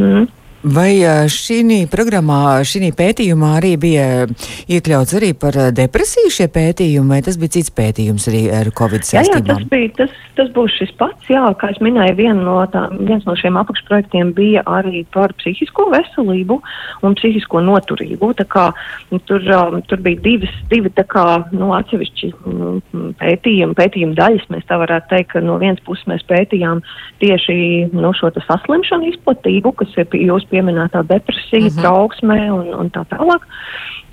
Mm. 0.00 0.26
Vai 0.58 0.98
šī 1.30 1.86
programmā, 1.86 2.64
šī 2.66 2.88
pētījumā 2.98 3.52
arī 3.60 3.76
bija 3.78 4.26
iekļauts 4.66 5.14
arī 5.14 5.30
par 5.38 5.54
depresiju 5.70 6.32
šie 6.34 6.48
pētījumi, 6.50 7.12
vai 7.14 7.20
tas 7.22 7.38
bija 7.38 7.54
cits 7.54 7.70
pētījums 7.70 8.26
arī 8.26 8.40
ar 8.50 8.70
Covid 8.74 9.06
saistībām? 9.06 9.46
Jā, 9.46 9.54
jā 9.54 9.54
tas, 9.54 9.68
bija, 9.70 9.90
tas, 10.00 10.16
tas 10.34 10.50
būs 10.56 10.74
šis 10.80 10.90
pats, 10.98 11.30
jā, 11.30 11.44
kā 11.60 11.70
es 11.70 11.78
minēju, 11.78 12.16
viena 12.18 12.42
no 12.42 12.56
tā, 12.72 12.88
viens 12.90 13.22
no 13.28 13.36
šiem 13.38 13.54
apakšprojektiem 13.60 14.32
bija 14.34 14.64
arī 14.66 15.04
par 15.14 15.30
psihisko 15.38 15.86
veselību 15.94 16.58
un 17.06 17.14
psihisko 17.20 17.62
noturību. 17.62 18.32
Tā 18.42 18.48
kā 18.50 18.66
nu, 19.12 19.22
tur, 19.30 19.46
tur 19.86 20.02
bija 20.02 20.24
divas, 20.26 20.58
divi 20.72 20.90
tā 20.90 21.06
kā, 21.06 21.26
nu, 21.54 21.70
atsevišķi 21.78 22.32
mm, 22.34 23.14
pētījumi, 23.22 23.78
pētījumi 23.78 24.18
daļas, 24.18 24.50
mēs 24.50 24.66
tā 24.66 24.80
varētu 24.82 25.14
teikt, 25.14 25.30
ka 25.36 25.44
no 25.46 25.60
vienas 25.62 25.86
puses 25.86 26.10
mēs 26.10 26.26
pētījām 26.26 26.82
tieši, 27.22 27.60
nu, 27.94 28.10
šo 28.18 28.34
saslimšanu 28.34 29.12
izplatību, 29.12 29.76
kas 29.78 29.94
ir 30.02 30.18
jūs 30.18 30.47
pieminētā 30.50 31.02
depresija, 31.06 31.68
-hmm. 31.68 31.80
trauksme 31.82 32.38
un, 32.52 32.74
un 32.74 32.90
tā 32.90 33.04
tālāk. 33.12 33.46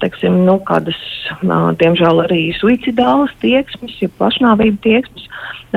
Teiksim, 0.02 0.42
nu, 0.48 0.58
kādas, 0.68 0.98
diemžēl, 1.80 2.26
arī 2.26 2.42
suicidālas 2.58 3.32
tieksmes, 3.44 3.96
ja 4.04 4.10
pašnāvību 4.20 4.82
tieksmes 4.84 5.30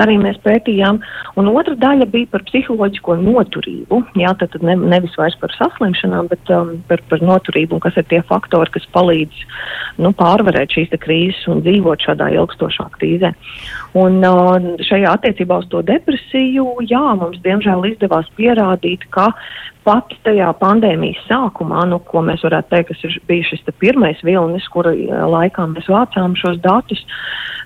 arī 0.02 0.16
mēs 0.20 0.38
pētījām. 0.44 1.00
Un 1.38 1.50
otra 1.52 1.74
daļa 1.78 2.09
bija 2.12 2.31
par 2.33 2.44
psiholoģisko 2.48 3.18
noturību. 3.22 4.00
Jā, 4.20 4.35
tad, 4.38 4.52
tad 4.54 4.64
ne, 4.66 4.76
nevis 4.94 5.14
vairs 5.18 5.37
par 5.40 5.54
saslimšanām, 5.57 6.31
bet 6.33 6.52
um, 6.54 6.76
par, 6.90 7.02
par 7.11 7.22
noturību 7.24 7.76
un 7.76 7.85
kas 7.85 7.98
ir 8.00 8.07
tie 8.11 8.20
faktori, 8.28 8.72
kas 8.74 8.88
palīdz 8.94 9.44
nu, 10.04 10.12
pārvarēt 10.18 10.76
šīs 10.76 10.94
krīzes 11.02 11.46
un 11.50 11.62
dzīvot 11.66 12.04
šādā 12.07 12.31
ilgstošā 12.37 12.88
krīzē. 12.98 13.33
Un 13.98 14.20
uh, 14.26 14.68
šajā 14.88 15.16
attiecībā 15.18 15.62
uz 15.62 15.70
to 15.72 15.83
depresiju, 15.87 16.78
jā, 16.88 17.04
mums 17.18 17.40
diemžēl 17.44 17.90
izdevās 17.92 18.31
pierādīt, 18.38 19.09
ka 19.14 19.31
pat 19.88 20.12
tajā 20.26 20.50
pandēmijas 20.61 21.20
sākumā, 21.31 21.87
nu, 21.88 22.00
ko 22.11 22.20
mēs 22.26 22.42
varētu 22.44 22.74
teikt, 22.74 22.90
kas 22.90 23.04
ir 23.09 23.14
bijis 23.31 23.52
šis 23.54 23.64
pirmais 23.81 24.17
vilnis, 24.26 24.66
kura 24.72 24.94
laikā 24.94 25.66
mēs 25.72 25.88
vācām 25.90 26.37
šos 26.38 26.61
datus, 26.64 27.04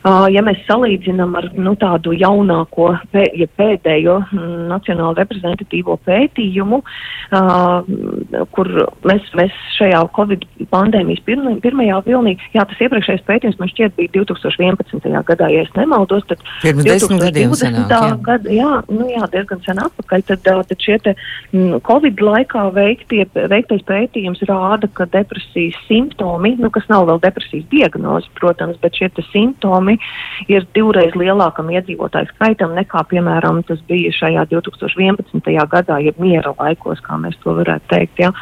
ja 0.03 0.43
mēs 0.43 0.63
salīdzinām 0.67 1.37
ar 1.39 1.49
nu, 1.55 1.75
tādu 1.79 2.15
jaunāko, 2.17 2.89
pē, 3.13 3.23
ja 3.39 3.47
pēdējo 3.59 4.17
mm, 4.25 4.65
nacionālo 4.73 5.15
reprezentatīvo 5.19 5.95
pētījumu, 6.07 6.81
uh, 6.83 8.47
kur 8.55 8.71
mēs, 9.07 9.29
mēs 9.39 9.55
šajā 9.77 10.01
Covid 10.17 10.47
pandēmijas 10.73 11.23
pirma, 11.27 11.55
pirmajā 11.63 12.01
vilnī, 12.09 12.35
jā, 12.55 12.65
tas 12.67 12.83
iepriekšējais 12.83 13.23
pētījums 13.29 13.61
man 13.61 13.71
šķiet 13.71 13.95
bija 14.01 14.13
2011. 14.17 15.07
gadā, 15.31 15.51
ja 15.55 15.63
es 15.63 15.71
nemaldos, 15.79 16.27
tad 16.31 16.43
pirms 16.65 16.89
desmit 16.89 17.23
gadiem 17.23 17.55
senāk, 17.59 17.95
jā. 17.95 18.11
Gada, 18.27 18.53
jā, 18.59 18.73
nu 18.91 19.07
jā, 19.11 19.23
diezgan 19.37 19.63
sen 19.67 19.83
atpakaļ, 19.85 20.27
tad, 20.33 20.51
tad 20.73 20.83
šie 20.83 20.99
te 21.07 21.15
mm, 21.53 21.79
Covid 21.87 22.25
laikā 22.27 22.67
veiktie, 22.75 23.29
veiktais 23.55 23.87
pētījums 23.87 24.43
rāda, 24.51 24.91
ka 24.99 25.07
depresijas 25.15 25.79
simptomi, 25.87 26.57
nu, 26.59 26.75
kas 26.75 26.91
nav 26.91 27.07
vēl 27.11 27.23
depresijas 27.23 27.71
diagnoze, 27.71 28.31
protams, 28.39 28.83
bet 28.83 28.99
šie 28.99 29.13
simptomi 29.31 29.92
gadījumi 29.93 30.51
ir 30.51 30.67
divreiz 30.75 31.15
lielākam 31.15 31.71
iedzīvotāju 31.71 32.31
skaitam 32.33 32.75
nekā, 32.75 33.05
piemēram, 33.11 33.63
tas 33.67 33.81
bija 33.89 34.13
šajā 34.13 34.47
2011. 34.51 35.69
gadā, 35.69 35.99
jeb 36.03 36.19
miera 36.19 36.55
laikos, 36.59 37.01
kā 37.01 37.17
mēs 37.19 37.37
to 37.43 37.55
varētu 37.55 37.89
teikt. 37.89 38.19
Ja. 38.19 38.33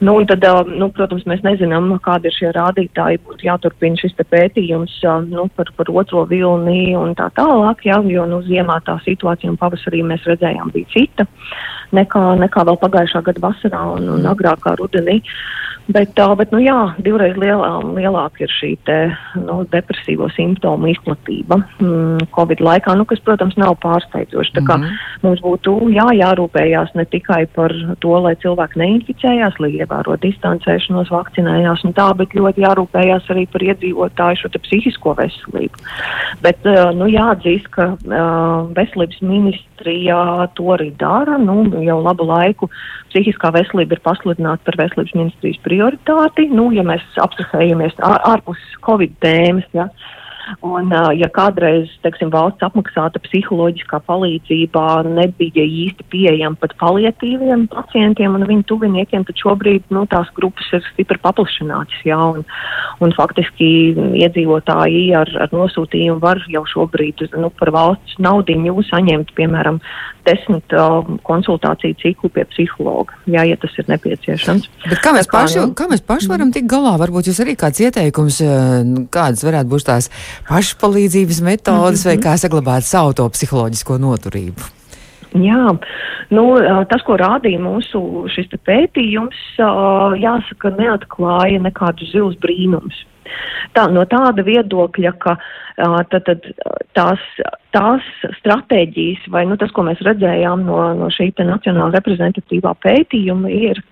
Nu, 0.00 0.24
tad, 0.26 0.44
nu, 0.68 0.90
protams, 0.90 1.24
mēs 1.26 1.42
nezinām, 1.42 1.98
kādi 2.00 2.28
ir 2.28 2.36
šie 2.36 2.52
rādītāji. 2.52 3.22
Būtu 3.26 3.46
jāturpina 3.46 3.96
šis 3.96 4.16
pētījums 4.16 5.00
nu, 5.30 5.48
par, 5.56 5.70
par 5.76 5.86
otro 5.90 6.26
vilni 6.26 6.96
un 6.96 7.14
tā 7.14 7.30
tālāk, 7.36 7.86
ja, 7.86 8.00
jo 8.04 8.26
nu, 8.26 8.42
ziemā 8.42 8.80
tā 8.84 8.98
situācija 9.04 9.50
un 9.50 9.56
pavasarī 9.56 10.02
mēs 10.04 10.26
redzējām 10.26 10.72
bija 10.74 10.92
cita 10.92 11.26
nekā, 11.94 12.36
nekā 12.42 12.66
vēl 12.66 12.76
pagājušā 12.82 13.22
gada 13.22 13.42
vasarā 13.44 13.84
un, 13.94 14.10
un 14.16 14.26
agrākā 14.26 14.74
rudenī. 14.80 15.22
Bet, 15.86 16.18
bet 16.18 16.50
nu, 16.50 16.58
jā, 16.58 16.96
divreiz 16.98 17.36
lielā, 17.38 17.68
lielāka 17.94 18.42
ir 18.42 18.50
šī 18.50 18.72
te, 18.88 18.96
nu, 19.38 19.60
depresīvo 19.70 20.26
simptomu 20.34 20.75
izplatība 20.90 21.58
mm, 21.80 22.28
Covid 22.36 22.60
laikā, 22.60 22.94
nu, 22.98 23.06
kas, 23.08 23.20
protams, 23.24 23.56
nav 23.60 23.76
pārsteidzoši. 23.82 24.52
Tā 24.58 24.62
kā 24.66 24.76
mm 24.76 24.84
-hmm. 24.84 25.22
mums 25.22 25.40
būtu 25.44 25.76
jā, 25.94 26.06
jārūpējās 26.20 26.94
ne 26.94 27.04
tikai 27.04 27.46
par 27.56 27.72
to, 28.00 28.14
lai 28.20 28.34
cilvēki 28.36 28.80
neinficējās, 28.82 29.58
lai 29.58 29.70
ievēro 29.80 30.16
distancēšanos, 30.20 31.10
vakcinējās 31.10 31.84
un 31.84 31.92
tā, 31.92 32.08
bet 32.16 32.34
ļoti 32.34 32.64
jārūpējās 32.66 33.30
arī 33.30 33.46
par 33.52 33.62
iedzīvotāju 33.62 34.36
šo 34.36 34.48
psihisko 34.62 35.14
veselību. 35.16 35.76
Bet, 36.42 36.58
uh, 36.66 36.92
nu, 36.96 37.06
jāatzīst, 37.06 37.68
ka 37.70 37.96
uh, 37.96 38.68
veselības 38.76 39.20
ministrijā 39.22 40.48
to 40.54 40.64
arī 40.76 40.92
dara, 40.98 41.38
nu, 41.38 41.64
jau 41.82 42.02
labu 42.02 42.24
laiku 42.24 42.70
psihiskā 43.10 43.52
veselība 43.54 43.96
ir 43.96 44.04
pasludināta 44.04 44.64
par 44.66 44.78
veselības 44.82 45.14
ministrijas 45.16 45.62
prioritāti. 45.64 46.48
Nu, 46.52 46.68
ja 46.74 46.84
mēs 46.86 47.04
apsakājamies 47.22 47.96
ārpus 48.02 48.60
Covid 48.86 49.16
tēmas, 49.24 49.66
ja, 49.76 49.88
Un, 50.62 50.92
ja 51.18 51.26
kādreiz 51.34 51.90
teiksim, 52.04 52.30
valsts 52.30 52.62
apmaksāta 52.62 53.18
psiholoģiskā 53.24 53.98
palīdzība 54.06 54.84
nebija 55.08 55.64
īsti 55.66 56.06
pieejama 56.12 56.58
pat 56.60 56.76
palietīviem 56.78 57.66
pacientiem 57.72 58.36
un 58.38 58.46
viņu 58.46 58.66
tuviniekiem, 58.70 59.24
tad 59.26 59.42
šobrīd 59.42 59.90
nu, 59.94 60.04
tās 60.10 60.30
grupas 60.38 60.68
ir 60.76 60.84
stipri 60.92 61.18
paplašinātas. 61.22 61.98
Jā, 62.06 62.18
un, 62.18 62.46
un 63.02 63.14
faktiski 63.16 63.68
iedzīvotāji 64.22 65.08
ar, 65.18 65.32
ar 65.46 65.54
nosūtījumu 65.54 66.22
var 66.22 66.42
jau 66.52 66.62
šobrīd 66.76 67.26
nu, 67.34 67.50
par 67.58 67.74
valsts 67.74 68.20
naudu 68.22 68.54
saņemt, 68.86 69.34
piemēram, 69.34 69.80
desmit 70.26 70.76
uh, 70.76 71.00
konsultāciju 71.26 71.96
ciklu 72.02 72.30
pie 72.34 72.44
psihologa, 72.52 73.16
jā, 73.30 73.46
ja 73.48 73.56
tas 73.60 73.74
ir 73.80 73.88
nepieciešams. 73.90 74.68
Bet 74.86 75.02
kā 75.04 75.14
mēs, 75.16 75.30
paši, 75.32 75.60
nu, 75.62 75.74
kā 75.78 75.88
mēs 75.90 76.04
paši 76.06 76.30
varam 76.30 76.52
tikt 76.54 76.70
galā? 76.70 76.96
Varbūt 77.00 77.30
jūs 77.30 77.42
arī 77.44 77.56
kāds 77.58 77.82
ieteikums, 77.82 78.40
kādas 79.14 79.44
varētu 79.46 79.72
būt 79.72 79.88
tās 79.90 80.10
pašpalīdzības 80.48 81.42
metodas 81.46 82.04
mm 82.04 82.10
-hmm. 82.10 82.10
vai 82.10 82.16
kā 82.26 82.38
saglabāt 82.40 82.86
savu 82.86 83.14
to 83.16 83.28
psiholoģisko 83.28 83.98
noturību? 83.98 84.72
Jā, 85.36 85.76
nu, 86.30 86.44
tas, 86.90 87.02
ko 87.06 87.16
rādīja 87.20 87.60
mūsu 87.60 88.26
pētījums, 88.64 89.36
jāsaka, 90.22 90.72
neatklāja 90.78 91.60
nekādus 91.60 92.12
zilus 92.12 92.38
brīnumus. 92.40 93.04
Tā, 93.76 93.86
no 93.92 94.04
tāda 94.08 94.44
viedokļa, 94.46 95.12
ka 95.22 95.36
tad, 96.12 96.22
tad, 96.28 96.46
tās, 96.96 97.24
tās 97.76 98.06
stratēģijas, 98.38 99.26
vai 99.32 99.44
nu, 99.48 99.58
tas, 99.60 99.72
ko 99.76 99.84
mēs 99.86 100.00
redzējām 100.06 100.64
no, 100.68 100.78
no 100.96 101.10
šī 101.12 101.28
nacionāla 101.38 101.92
reprezentatīvā 101.98 102.72
pētījuma, 102.84 103.52
ir, 103.52 103.82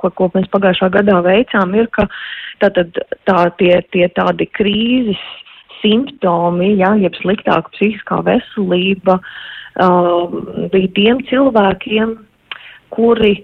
ko, 0.00 0.10
ko 0.10 0.30
mēs 0.34 0.50
pagājušā 0.52 0.90
gadā 0.98 1.20
veicām, 1.24 1.72
ir, 1.78 1.88
ka 1.94 2.08
tātad, 2.64 3.00
tā, 3.28 3.48
tie, 3.60 3.78
tie 3.94 4.10
tādi 4.12 4.48
krīzes 4.52 5.24
simptomi, 5.84 6.74
jā, 6.80 6.94
jeb 7.00 7.16
sliktāka 7.20 7.72
psihiskā 7.76 8.22
veselība 8.24 9.18
bija 10.72 10.92
tiem 10.96 11.20
cilvēkiem, 11.28 12.14
kuri, 12.94 13.34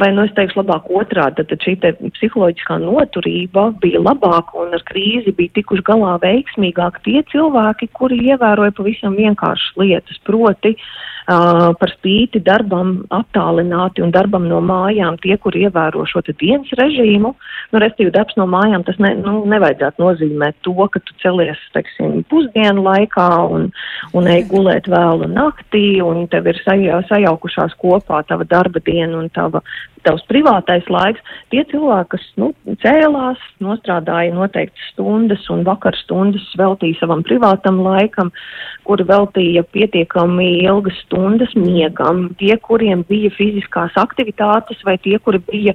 vai 0.00 0.10
nu 0.14 0.24
es 0.26 0.34
teikšu 0.36 0.60
labāk 0.60 0.90
otrādi, 0.90 1.44
tad 1.46 1.64
šī 1.66 1.76
psiholoģiskā 2.16 2.78
noturība 2.82 3.68
bija 3.82 4.02
labāka 4.02 4.58
un 4.62 4.74
ar 4.76 4.84
krīzi 4.88 5.34
bija 5.36 5.54
tikuši 5.60 5.86
galā 5.86 6.16
veiksmīgāk 6.24 7.00
tie 7.06 7.22
cilvēki, 7.32 7.90
kuri 7.96 8.20
ievēroja 8.32 8.74
pavisam 8.76 9.16
vienkāršas 9.18 9.76
lietas, 9.80 10.20
proti 10.26 10.74
uh, 10.74 10.88
par 11.26 11.92
spīti 11.94 12.42
darbam 12.44 13.04
attālināti 13.14 14.02
un 14.04 14.12
darbam 14.12 14.44
no 14.48 14.60
mājām. 14.60 15.16
Tie, 15.22 15.36
kur 15.40 15.56
ievēro 15.56 16.04
šo 16.08 16.20
dienas 16.26 16.68
režīmu, 16.76 17.32
nu, 17.72 17.80
restīvi 17.80 18.12
darbs 18.12 18.36
no 18.36 18.46
mājām, 18.50 18.84
tas 18.84 18.98
ne, 19.00 19.14
nu, 19.16 19.44
nevajadzētu 19.48 20.02
nozīmēt 20.02 20.60
to, 20.66 20.74
ka 20.92 21.00
tu 21.00 21.16
celies, 21.22 21.60
teiksim, 21.72 22.22
pusdienu 22.28 22.84
laikā 22.84 23.28
un, 23.48 23.70
un 24.12 24.28
ej 24.28 24.44
gulēt 24.52 24.90
vēlu 24.90 25.30
naktī 25.32 26.02
un 26.04 26.26
tev 26.28 26.50
ir 26.52 26.60
sajā, 26.64 27.00
sajaukušās 27.08 27.76
kopā 27.80 28.22
tava 28.28 28.44
darba 28.44 28.82
diena 28.84 29.18
un 29.22 29.32
tava 29.32 29.64
tavs 30.04 30.24
privātais 30.28 30.84
laiks, 30.92 31.22
tie 31.48 31.62
cilvēki, 31.70 32.10
kas 32.12 32.24
nu, 32.36 32.50
cēlās, 32.82 33.40
nostrādāja 33.64 34.34
noteiktas 34.36 34.90
stundas 34.92 35.46
un 35.48 35.64
vakar 35.64 35.96
stundas 36.02 36.44
veltīja 36.60 37.00
savam 37.00 37.24
privātam 37.24 37.80
laikam, 37.80 38.28
kuri 38.84 39.06
veltīja 39.08 39.64
pietiekami 39.72 40.50
ilgas 40.66 40.98
stundas 41.06 41.13
miegam, 41.58 42.28
tie, 42.40 42.56
kuriem 42.56 43.04
bija 43.08 43.30
fiziskās 43.34 43.96
aktivitātes 44.00 44.82
vai 44.86 44.98
tie, 44.98 45.18
kuri 45.18 45.40
bija 45.50 45.74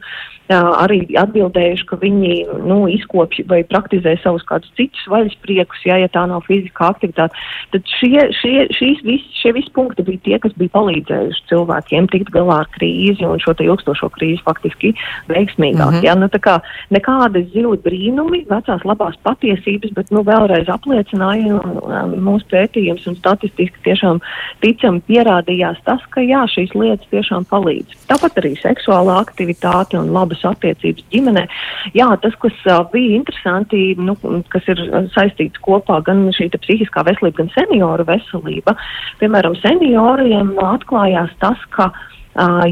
arī 0.49 1.03
atbildējuši, 1.19 1.85
ka 1.85 1.97
viņi 2.01 2.31
nu, 2.65 2.87
izkopja 2.89 3.45
vai 3.49 3.61
praktizē 3.69 4.15
savus 4.23 4.41
kādus 4.49 4.71
citus 4.77 5.05
vaļaspriekus, 5.11 5.83
ja, 5.85 5.99
ja 6.01 6.09
tā 6.09 6.25
nav 6.25 6.41
fiziskā 6.47 6.89
aktivitāte. 6.89 7.37
Tad 7.69 7.85
šie, 7.99 8.23
šie, 8.33 8.65
šīs 8.73 9.03
vis, 9.05 9.27
šie 9.37 9.53
visi 9.53 9.69
punkti 9.75 10.05
bija 10.07 10.23
tie, 10.25 10.39
kas 10.41 10.55
bija 10.57 10.73
palīdzējuši 10.73 11.45
cilvēkiem 11.51 12.09
tikt 12.09 12.31
galā 12.33 12.63
ar 12.63 12.71
krīzi 12.73 13.27
un 13.27 13.37
šo 13.43 13.53
ilgstošo 13.59 14.09
krīzi 14.15 14.41
faktiski 14.45 14.95
veiksmīgāk. 15.29 15.91
Mm 15.91 15.99
-hmm. 15.99 16.05
ja, 16.07 16.15
nu, 16.17 16.29
kā, 16.41 16.57
nekādi 16.89 17.45
zili 17.53 17.77
brīnumi, 17.85 18.45
vecās 18.49 18.85
labās 18.85 19.21
patiesības, 19.23 19.93
bet 19.93 20.09
nu, 20.11 20.25
vēlreiz 20.25 20.69
apliecināja 20.69 21.61
um, 21.61 22.17
mūsu 22.25 22.49
pētījums 22.49 23.05
un 23.07 23.19
statistiski 23.21 23.85
tiešām 23.85 24.21
ticam 24.65 25.01
pierādījās 25.29 25.77
tas, 25.85 26.01
ka 26.09 26.21
jā, 26.21 26.41
šīs 26.49 26.73
lietas 26.73 27.07
tiešām 27.11 27.45
palīdz. 27.49 27.93
Tāpat 28.09 28.39
arī 28.41 28.55
seksuālā 28.57 29.19
aktivitāte 29.21 29.97
un 29.99 30.11
labas 30.13 30.41
attiecības 30.43 31.05
ģimenē. 31.13 31.45
Jā, 31.93 32.09
tas, 32.23 32.33
kas 32.41 32.55
uh, 32.65 32.81
bija 32.91 33.17
interesanti, 33.19 33.95
nu, 33.97 34.15
kas 34.49 34.65
ir 34.67 34.81
saistīts 35.13 35.61
kopā 35.61 36.01
gan 36.05 36.27
šī 36.33 36.49
psihiskā 36.57 37.05
veselība, 37.05 37.43
gan 37.43 37.51
senioru 37.53 38.05
veselība. 38.09 38.75
Piemēram, 39.21 39.57
senioriem 39.61 40.55
atklājās 40.57 41.35
tas, 41.41 41.61
ka 41.75 41.91
Uh, 41.91 42.18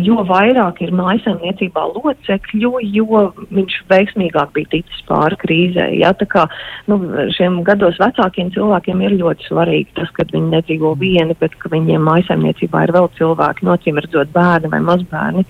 jo 0.02 0.24
vairāk 0.28 0.82
ir 0.86 0.94
mājasemniecībā 0.96 1.84
locekļu, 1.96 2.72
jo 2.94 3.22
viņš 3.54 3.78
veiksmīgāk 3.90 4.54
bija 4.56 4.72
ticis 4.72 5.04
pāri 5.10 5.38
krīzē. 5.42 5.90
Ja? 6.00 6.14
Tā 6.18 6.28
kā 6.30 6.46
nu, 6.88 7.00
šiem 7.36 7.62
gados 7.68 8.00
vecākiem 8.02 8.52
cilvēkiem 8.56 9.04
ir 9.06 9.18
ļoti 9.20 9.50
svarīgi 9.50 9.96
tas, 10.00 10.12
ka 10.16 10.28
viņi 10.32 10.54
nedzīvo 10.56 10.94
vieni, 11.00 11.36
bet 11.40 11.56
ka 11.60 11.72
viņiem 11.74 12.06
mājasemniecībā 12.08 12.86
ir 12.88 12.96
vēl 12.96 13.10
cilvēki, 13.20 13.68
nocīm 13.68 14.02
redzot 14.04 14.32
bērni 14.36 14.72
vai 14.72 14.84
mazbērni 14.88 15.46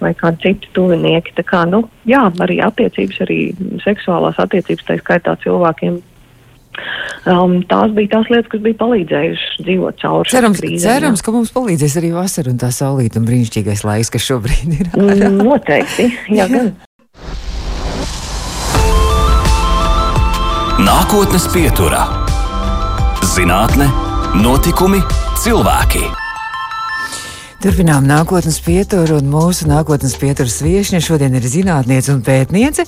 vai 0.00 0.14
kādi 0.18 0.46
citi 0.46 0.72
tuvinieki. 0.76 1.36
Tā 1.38 1.44
kā, 1.46 1.64
nu, 1.68 1.84
jā, 2.08 2.24
arī 2.44 2.60
attiecības, 2.64 3.24
arī 3.26 3.40
seksuālās 3.84 4.40
attiecības, 4.40 4.86
tā 4.88 5.00
skaitā 5.02 5.36
cilvēkiem 5.44 6.00
Um, 7.28 7.58
tās 7.68 7.92
bija 7.96 8.14
tās 8.16 8.28
lietas, 8.32 8.48
kas 8.52 8.62
bija 8.64 8.78
palīdzējušas 8.80 9.62
dzīvot 9.66 9.98
cauri 10.02 10.32
cerams, 10.32 10.60
krīzēm. 10.62 10.84
Cerams, 10.86 11.24
ka 11.24 11.34
mums 11.34 11.52
palīdzēs 11.54 11.96
arī 12.00 12.12
vasara 12.14 12.52
un 12.54 12.60
tā 12.62 12.70
saulīta 12.74 13.20
un 13.20 13.26
brīnišķīgais 13.28 13.84
laiks, 13.88 14.12
kas 14.14 14.28
šobrīd 14.28 14.76
ir. 14.78 14.92
Mm, 14.94 15.42
noteikti, 15.42 16.08
jā, 16.38 16.48
gan. 16.52 16.72
Nākotnes 20.78 21.48
pieturā- 21.50 22.06
zinātne, 23.34 23.90
notikumi, 24.38 25.02
cilvēki. 25.42 26.27
Turpinām 27.58 28.04
nākotnes 28.06 28.60
pieturu, 28.62 29.16
un 29.18 29.32
mūsu 29.32 29.66
nākotnes 29.66 30.12
pieturas 30.20 30.60
viesne 30.62 31.00
šodien 31.02 31.34
ir 31.34 31.42
zinātniece 31.42 32.12
un 32.12 32.20
pētniece, 32.22 32.84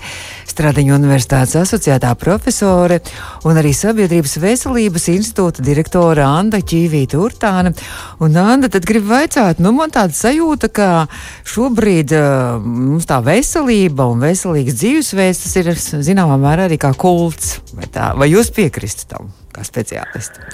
Stradiņu 0.46 0.94
universitātes 0.94 1.56
asociētā 1.58 2.12
profesore 2.14 3.00
un 3.50 3.58
arī 3.58 3.72
Sabiedrības 3.74 4.36
veselības 4.38 5.08
institūta 5.10 5.66
direktore 5.66 6.22
Anda 6.22 6.60
Čīvīta 6.62 7.18
Urtāna. 7.18 7.74
Un 8.22 8.38
Anda, 8.38 8.70
tad 8.70 8.86
grib 8.86 9.10
vaicāt, 9.10 9.58
nu 9.58 9.74
man 9.74 9.90
tāda 9.90 10.14
sajūta, 10.14 10.70
ka 10.70 10.88
šobrīd 11.50 12.14
uh, 12.14 12.62
mums 12.62 13.10
tā 13.10 13.18
veselība 13.26 14.06
un 14.06 14.22
veselīgs 14.22 14.78
dzīvesveids, 14.78 15.46
tas 15.48 15.58
ir 15.58 15.72
zināmā 16.12 16.38
mērā 16.38 16.70
arī 16.70 16.78
kā 16.78 16.94
kults. 16.94 17.56
Vai, 17.74 17.90
tā, 17.90 18.12
vai 18.14 18.30
jūs 18.30 18.54
piekristu 18.54 19.10
tam 19.16 19.34
kā 19.50 19.66
speciālisti? 19.66 20.46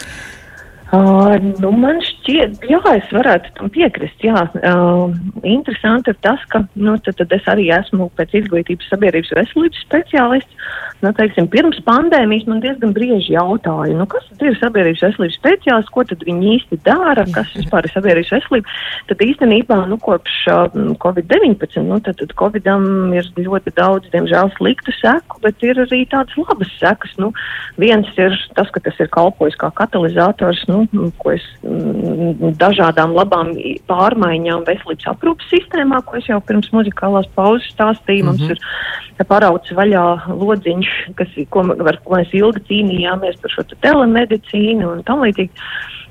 Uh, 0.94 1.36
nu 1.60 1.76
man 1.76 2.00
šķiet, 2.00 2.15
jā, 2.28 2.80
es 2.92 3.10
varētu 3.14 3.52
tam 3.58 3.70
piekrist. 3.72 4.18
Jā. 4.24 4.46
Uh, 4.58 5.14
interesanti 5.46 6.12
ir 6.12 6.18
tas, 6.24 6.42
ka 6.52 6.64
nu, 6.74 6.96
tad, 7.04 7.18
tad 7.20 7.32
es 7.36 7.46
arī 7.50 7.68
esmu 7.74 8.08
pēc 8.18 8.34
izglītības 8.40 8.88
sabiedrības 8.90 9.34
veselības 9.36 9.82
speciālists. 9.86 10.66
Nu, 11.04 11.12
teiksim, 11.12 11.46
pirms 11.52 11.78
pandēmijas 11.84 12.46
man 12.48 12.62
diezgan 12.64 12.94
brieži 12.96 13.34
jautāja, 13.34 13.92
nu, 13.98 14.06
kas 14.08 14.24
ir 14.40 14.56
sabiedrības 14.56 15.04
veselības 15.04 15.36
speciālists, 15.36 15.92
ko 15.92 16.04
viņi 16.08 16.54
īsti 16.56 16.78
dara, 16.86 17.26
kas 17.34 17.52
vispār 17.54 17.84
ir 17.84 17.92
sabiedrības 17.92 18.32
veselība. 18.32 18.76
Tad 19.10 19.24
īstenībā 19.26 19.78
nu, 19.90 20.00
kopš 20.02 20.38
uh, 20.52 20.64
Covid-19, 21.04 21.84
nu, 21.84 22.00
tad, 22.00 22.16
tad 22.22 22.32
Covidam 22.40 23.12
ir 23.14 23.28
ļoti 23.36 23.74
daudz, 23.76 24.08
diemžēl, 24.14 24.54
sliktu 24.56 24.94
seku, 24.96 25.42
bet 25.44 25.62
ir 25.66 25.82
arī 25.84 26.02
tādas 26.10 26.38
labas 26.40 26.72
sekas. 26.80 27.12
Nu, 27.20 27.30
viens 27.76 28.08
ir 28.16 28.34
tas, 28.56 28.72
ka 28.72 28.80
tas 28.82 28.96
ir 29.02 29.12
kalpojis 29.12 29.58
kā 29.60 29.70
katalizators. 29.76 30.64
Nu, 30.70 30.86
ko 31.20 31.36
es 31.36 31.44
mm, 31.60 32.15
dažādām 32.60 33.14
labām 33.16 33.52
pārmaiņām 33.90 34.64
veselības 34.68 35.08
aprūpas 35.12 35.50
sistēmā, 35.52 36.02
ko 36.06 36.16
es 36.20 36.28
jau 36.30 36.40
pirms 36.40 36.70
muzikālās 36.74 37.28
pauzes 37.34 37.68
stāstīju. 37.74 38.24
Mm 38.24 38.30
-hmm. 38.30 38.38
Mums 38.38 38.42
mhm. 38.42 39.20
ir 39.20 39.26
parauts 39.28 39.72
vaļā 39.72 40.06
lodziņš, 40.28 40.88
kas, 41.16 41.28
ko, 41.50 41.66
ar 41.86 42.00
ko 42.04 42.16
mēs 42.16 42.32
ilgi 42.32 42.64
cīnījāmies 42.68 43.40
par 43.42 43.50
šo 43.50 43.62
telemedicīnu 43.80 44.92
un 44.92 45.02
tam 45.02 45.22
līdzīgi. 45.24 45.50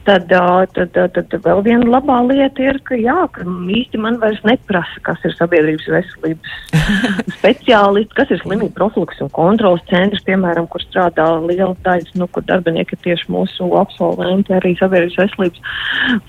Tad, 0.05 0.29
tad, 0.29 0.91
tad, 0.93 1.15
tad 1.17 1.31
vēl 1.41 1.63
viena 1.65 1.87
labā 1.89 2.19
lieta 2.27 2.61
ir, 2.61 2.77
ka, 2.85 2.93
jā, 2.93 3.23
ka 3.33 3.41
īsti 3.73 3.97
man 3.97 4.19
vairs 4.21 4.43
neprasa, 4.45 5.01
kas 5.07 5.23
ir 5.25 5.33
sabiedrības 5.33 5.87
veselības 5.89 6.59
speciālists, 7.39 8.13
kas 8.13 8.29
ir 8.29 8.43
slimību 8.43 8.69
profilaks 8.77 9.23
un 9.25 9.31
kontrolas 9.33 9.81
centrs, 9.89 10.21
piemēram, 10.27 10.67
kur 10.69 10.85
strādā 10.85 11.25
liela 11.47 11.73
daļa, 11.87 12.13
nu, 12.21 12.29
kur 12.29 12.45
darbinieki 12.45 12.93
ir 12.93 13.01
tieši 13.07 13.31
mūsu 13.33 13.71
absolventi, 13.81 14.53
arī 14.53 14.75
sabiedrības 14.77 15.17
veselības. 15.23 15.65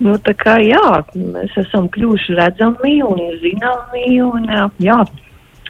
Nu, 0.01 0.17
tā 0.25 0.33
kā, 0.41 0.57
jā, 0.65 1.03
mēs 1.13 1.61
esam 1.67 1.91
kļuvuši 1.93 2.41
redzami 2.41 2.97
un 3.05 3.21
zināmi 3.45 4.09
un, 4.25 4.49
jā, 4.57 4.67
jā 4.89 5.01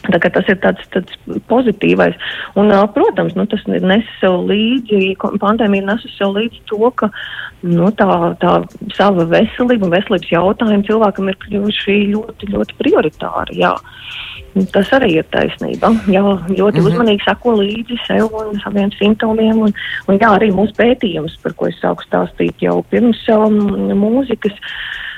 Tas 0.07 0.49
ir 0.53 0.59
tāds, 0.62 0.87
tāds 0.95 1.19
pozitīvais. 1.51 2.16
Un, 2.59 2.73
protams, 2.95 3.35
nu, 3.38 3.47
tas 3.51 3.62
nes 3.66 4.07
sev 4.21 4.47
līdzi, 4.51 5.16
pandēmija 5.42 5.87
nes 5.90 6.07
sev 6.16 6.37
līdzi 6.37 6.62
to, 6.71 6.90
ka 6.99 7.11
nu, 7.66 7.90
tā, 7.99 8.09
tā 8.42 8.59
sava 8.97 9.27
veselība 9.31 9.88
un 9.88 9.95
veselības 9.95 10.33
jautājumi 10.33 10.87
cilvēkam 10.88 11.31
ir 11.31 11.38
kļuvuši 11.45 11.99
ļoti, 12.14 12.51
ļoti 12.55 12.79
prioritāri. 12.83 13.61
Jā. 13.62 13.75
Tas 14.73 14.88
arī 14.97 15.19
ir 15.19 15.27
taisnība. 15.35 15.90
Jā, 16.09 16.23
ļoti 16.25 16.57
mm 16.57 16.69
-hmm. 16.71 16.87
uzmanīgi 16.88 17.25
sako 17.27 17.59
līdzi 17.61 17.99
sev 18.07 18.33
un 18.33 18.61
saviem 18.64 18.92
simptomiem. 18.97 19.59
Un, 19.66 19.75
un 20.09 20.19
jā, 20.19 20.31
arī 20.33 20.49
mūsu 20.53 20.73
pētījums, 20.79 21.37
par 21.42 21.53
ko 21.53 21.69
es 21.69 21.77
sāku 21.83 22.07
stāstīt 22.07 22.64
jau 22.64 22.83
pirms 22.90 23.21
um, 23.29 23.59
mūzikas. 24.01 24.57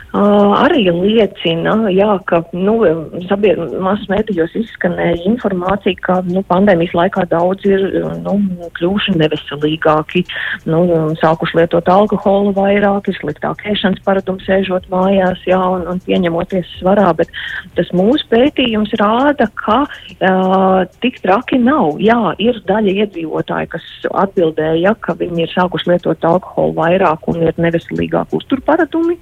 Arī 0.09 0.87
liecina, 0.89 1.75
jā, 1.93 2.15
ka 2.25 2.41
nu, 2.57 2.79
masu 3.85 4.07
mēdījos 4.09 4.55
izskanēja 4.57 5.19
informācija, 5.29 5.99
ka 6.01 6.15
nu, 6.25 6.41
pandēmijas 6.49 6.95
laikā 6.97 7.27
daudz 7.29 7.67
ir 7.69 7.85
nu, 8.25 8.39
kļuvuši 8.79 9.19
neveselīgāki, 9.21 10.23
nu, 10.65 10.81
sākuši 11.21 11.59
lietot 11.61 11.91
alkoholu 11.93 12.55
vairāk, 12.57 13.11
ir 13.13 13.19
sliktāk 13.21 13.61
ēšanas 13.69 14.01
paradums 14.07 14.47
sēžot 14.49 14.89
mājās 14.89 15.45
jā, 15.45 15.61
un, 15.61 15.85
un 15.93 16.01
pieņemoties 16.07 16.73
svarā, 16.79 17.11
bet 17.19 17.29
tas 17.77 17.93
mūsu 17.93 18.25
pētījums 18.33 18.97
rāda, 18.97 19.51
ka 19.61 19.83
uh, 19.85 20.89
tik 21.05 21.21
traki 21.21 21.61
nav. 21.61 22.01
Jā, 22.01 22.33
ir 22.41 22.63
daļa 22.65 22.97
iedzīvotāji, 23.05 23.73
kas 23.77 23.93
atbildēja, 24.25 24.97
ka 25.05 25.19
viņi 25.21 25.45
ir 25.45 25.53
sākuši 25.53 25.93
lietot 25.93 26.29
alkoholu 26.33 26.79
vairāk 26.81 27.29
un 27.29 27.45
ir 27.45 27.61
neveselīgāk 27.61 28.33
uzturparadumi, 28.41 29.19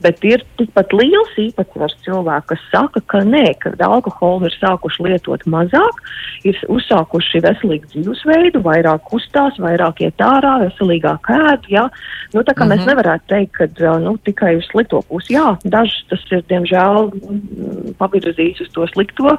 bet 0.00 0.21
ir 0.26 0.44
tikpat 0.58 0.92
liels 0.96 1.34
īpatsvars 1.40 1.96
cilvēku, 2.06 2.52
kas 2.52 2.64
saka, 2.72 3.02
ka 3.10 3.22
nē, 3.26 3.44
ka 3.62 3.72
alkoholu 3.86 4.48
ir 4.48 4.56
sākuši 4.58 5.06
lietot 5.06 5.44
mazāk, 5.50 6.00
ir 6.48 6.58
uzsākuši 6.72 7.42
veselīgu 7.44 7.90
dzīvesveidu, 7.92 8.62
vairāk 8.64 9.04
kustās, 9.10 9.58
vairāk 9.62 10.02
iet 10.06 10.22
ārā, 10.22 10.58
veselīgāk 10.66 11.30
ēd. 11.36 11.68
Ja? 11.72 11.88
Nu, 12.32 12.42
tā 12.42 12.54
kā 12.54 12.64
mm 12.64 12.70
-hmm. 12.70 12.70
mēs 12.72 12.80
mhm. 12.80 12.88
nevarētu 12.90 13.24
teikt, 13.28 13.52
ka 13.58 13.98
nu, 13.98 14.16
tikai 14.24 14.56
uz 14.56 14.66
slikto 14.70 15.02
pusi, 15.08 15.34
jā, 15.34 15.56
dažs 15.64 16.04
tas 16.10 16.22
ir 16.30 16.42
diemžēl 16.48 17.10
mm, 17.10 17.94
pavirzījis 17.98 18.60
uz 18.66 18.70
to 18.74 18.86
slikto 18.92 19.36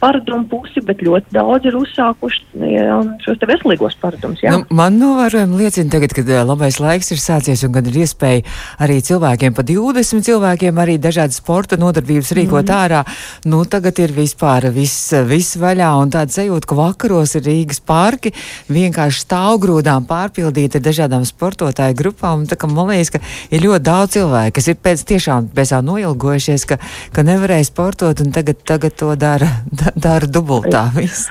paradumu 0.00 0.48
pusi, 0.48 0.80
bet 0.80 1.02
ļoti 1.02 1.32
daudz 1.32 1.64
ir 1.64 1.76
uzsākuši 1.76 2.42
ja, 2.72 3.00
šos 3.24 3.38
veselīgos 3.46 3.96
paradumus. 4.00 4.42
Nu, 4.42 4.64
man 4.70 4.98
novērojumi 4.98 5.56
liecina 5.62 5.90
tagad, 5.90 6.12
kad 6.16 6.28
labais 6.28 6.80
laiks 6.80 7.10
ir 7.12 7.18
sācies 7.18 7.64
un 7.66 7.72
kad 7.72 7.86
ir 7.86 8.00
iespēja 8.04 8.42
arī 8.78 9.00
cilvēkiem 9.00 9.54
pa 9.56 9.62
20 9.62 10.25
cilvēkiem 10.26 10.80
arī 10.82 10.96
dažādas 11.02 11.38
sporta 11.40 11.78
nodarbības 11.80 12.32
rīkot 12.36 12.66
mm. 12.66 12.76
ārā. 12.76 13.02
Nu, 13.46 13.62
tagad 13.70 13.98
ir 14.02 14.14
vispār 14.16 14.68
viss, 14.74 15.12
viss 15.28 15.58
vaļā 15.60 15.92
un 16.00 16.12
tāda 16.14 16.34
sajūta, 16.34 16.68
ka 16.68 16.78
vakaros 16.78 17.36
ir 17.38 17.46
Rīgas 17.46 17.80
parki 17.86 18.34
vienkārši 18.72 19.24
stāvgrūdām 19.26 20.08
pārpildīti 20.10 20.80
ar 20.80 20.86
dažādām 20.88 21.26
sportotāju 21.28 21.98
grupām. 21.98 22.46
Tā 22.50 22.58
kā 22.58 22.70
man 22.70 22.90
liekas, 22.92 23.14
ka 23.14 23.22
ir 23.54 23.64
ļoti 23.66 23.86
daudz 23.86 24.18
cilvēku, 24.18 24.56
kas 24.58 24.70
ir 24.72 24.80
pēc 24.82 25.06
tiešām 25.12 25.52
pēc 25.54 25.76
tā 25.76 25.82
noilgojušies, 25.86 26.66
ka, 26.68 26.80
ka 27.14 27.26
nevarēja 27.26 27.70
sportot 27.70 28.24
un 28.24 28.34
tagad, 28.34 28.60
tagad 28.66 28.98
to 28.98 29.14
dara, 29.20 29.50
dara 30.08 30.26
dubultā. 30.26 30.88
Viss. 30.96 31.30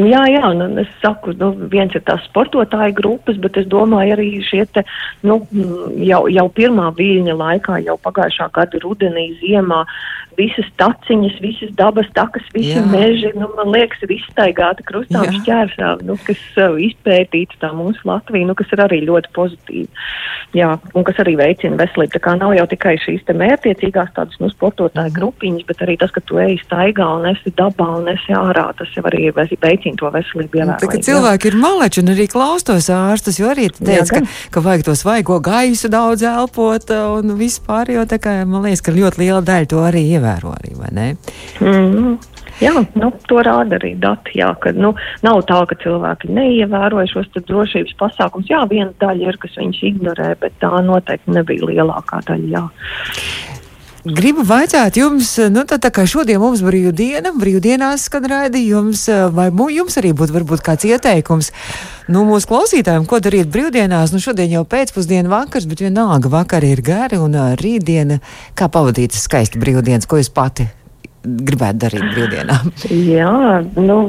Jā, 0.00 0.20
jā, 0.32 0.48
nu, 0.56 0.66
es 0.80 0.88
saku, 1.02 1.34
nu, 1.36 1.50
viens 1.68 1.92
ir 1.92 2.00
tās 2.06 2.22
sportotāju 2.30 2.94
grupas, 2.96 3.36
bet 3.42 3.58
es 3.60 3.66
domāju 3.68 4.14
arī 4.14 4.28
šie 4.46 4.62
te, 4.72 4.84
nu, 5.26 5.42
jau, 6.00 6.22
jau 6.32 6.46
pirmā 6.56 6.88
viļņa 6.96 7.34
laikā, 7.36 7.82
jau 7.84 7.98
pagājušā 8.00 8.48
gada 8.54 8.80
rudenī, 8.80 9.26
ziemā, 9.42 9.82
visas 10.40 10.68
taciņas, 10.80 11.36
visas 11.42 11.72
dabas 11.76 12.08
takas, 12.16 12.46
visi 12.54 12.78
Jā. 12.78 12.84
meži, 12.88 13.32
nu, 13.36 13.50
man 13.58 13.72
liekas, 13.74 14.00
ir 14.06 14.14
izstaigāti 14.16 14.86
krustām 14.88 15.26
šķērsā, 15.40 15.90
nu, 16.06 16.16
kas 16.24 16.40
uh, 16.56 16.78
izpētīts 16.80 17.60
tā 17.60 17.72
mūsu 17.76 18.06
Latvija, 18.08 18.48
nu, 18.48 18.56
kas 18.58 18.72
ir 18.72 18.84
arī 18.86 19.02
ļoti 19.08 19.32
pozitīvi. 19.36 19.88
Jā, 20.56 20.72
un 20.96 21.06
kas 21.06 21.20
arī 21.22 21.36
veicina 21.38 21.78
veselību. 21.78 22.14
Tā 22.16 22.22
kā 22.24 22.34
nav 22.40 22.54
jau 22.56 22.66
tikai 22.70 22.96
šīs 23.02 23.26
te 23.28 23.36
mērtiecīgās 23.36 24.14
tādas, 24.16 24.38
nu, 24.42 24.48
sportotāju 24.50 25.14
grupiņas, 25.18 25.66
bet 25.68 25.84
arī 25.84 25.98
tas, 26.00 26.14
ka 26.14 26.22
tu 26.26 26.40
ej 26.42 26.56
staigā 26.64 27.06
un 27.18 27.28
esi 27.30 27.52
dabā 27.58 27.90
un 28.00 28.10
esi 28.14 28.34
ārā, 28.34 28.70
tas 28.78 28.90
jau 28.96 29.04
arī 29.10 29.28
veicina 29.36 29.89
to 29.98 30.10
veselību. 30.14 30.62
Nu, 30.70 30.76
tā, 30.80 31.00
cilvēki 31.10 31.50
ir 31.50 31.58
maleči 31.60 32.04
un 32.04 32.14
arī 32.14 32.28
klaustos 32.30 32.90
ārstus, 32.94 33.40
jo 33.40 33.50
arī 33.50 33.68
teica, 33.74 34.20
ka, 34.20 34.24
ka 34.54 34.64
vajag 34.64 34.86
to 34.88 34.96
svaigo 34.98 35.40
gaisu 35.44 35.90
daudz 35.92 36.24
elpot 36.26 36.94
un 36.94 37.34
vispār, 37.40 37.92
jo 37.96 38.06
tā 38.08 38.20
kā 38.22 38.40
man 38.46 38.66
liekas, 38.66 38.84
ka 38.86 38.94
ļoti 38.94 39.24
liela 39.24 39.42
daļa 39.44 39.70
to 39.70 39.84
arī 39.84 40.06
ievēr 40.14 40.20
ievēro 40.20 40.54
arī, 40.56 40.74
vai 40.78 40.90
ne? 40.92 41.08
Mm. 41.60 42.18
Jā, 42.60 42.74
nu, 43.00 43.08
to 43.24 43.40
rāda 43.40 43.78
arī 43.78 43.94
dati. 43.96 44.34
Jā, 44.36 44.50
ka, 44.60 44.74
nu, 44.76 44.92
nav 45.24 45.38
tā, 45.48 45.62
ka 45.70 45.78
cilvēki 45.80 46.28
neievēroja 46.36 47.08
šos 47.08 47.30
drošības 47.38 47.94
pasākumus. 47.96 48.50
Jā, 48.52 48.66
viena 48.68 48.92
daļa 49.00 49.30
ir, 49.30 49.38
kas 49.40 49.56
viņus 49.56 49.80
ignorē, 49.88 50.34
bet 50.42 50.58
tā 50.60 50.82
noteikti 50.84 51.32
nebija 51.32 51.70
lielākā 51.70 52.20
daļa. 52.28 52.50
Jā. 52.52 52.66
Gribu 54.00 54.46
vaicāt 54.48 54.96
jums, 54.96 55.34
nu, 55.52 55.66
tā, 55.68 55.76
tā 55.76 55.90
kā 55.92 56.06
šodien 56.08 56.40
mums 56.40 56.62
brīvdiena, 56.64 57.34
brīvdienās 57.36 58.06
skan 58.08 58.24
raidījums, 58.32 59.02
vai 59.36 59.50
jums 59.74 60.00
arī 60.00 60.14
būtu 60.16 60.38
varbūt 60.38 60.64
kāds 60.64 60.88
ieteikums 60.88 61.52
nu, 62.08 62.24
mūsu 62.24 62.48
klausītājiem, 62.48 63.04
ko 63.04 63.20
darīt 63.20 63.52
brīvdienās? 63.52 64.16
Nu, 64.16 64.24
šodien 64.24 64.56
jau 64.56 64.64
pēcpusdiena 64.64 65.28
vakars, 65.28 65.68
bet 65.68 65.84
vienalga 65.84 66.32
vakari 66.32 66.72
ir 66.72 66.80
gari 66.80 67.20
un 67.20 67.36
uh, 67.36 67.52
rītdiena. 67.60 68.22
Kā 68.56 68.72
pavadīt 68.72 69.12
skaisti 69.20 69.60
brīvdienas, 69.60 70.08
ko 70.08 70.16
jūs 70.16 70.32
pati 70.32 70.70
gribētu 71.24 71.84
darīt 71.86 72.06
brīvdienā? 72.14 72.58
Jā, 72.90 73.34
nu. 73.76 74.00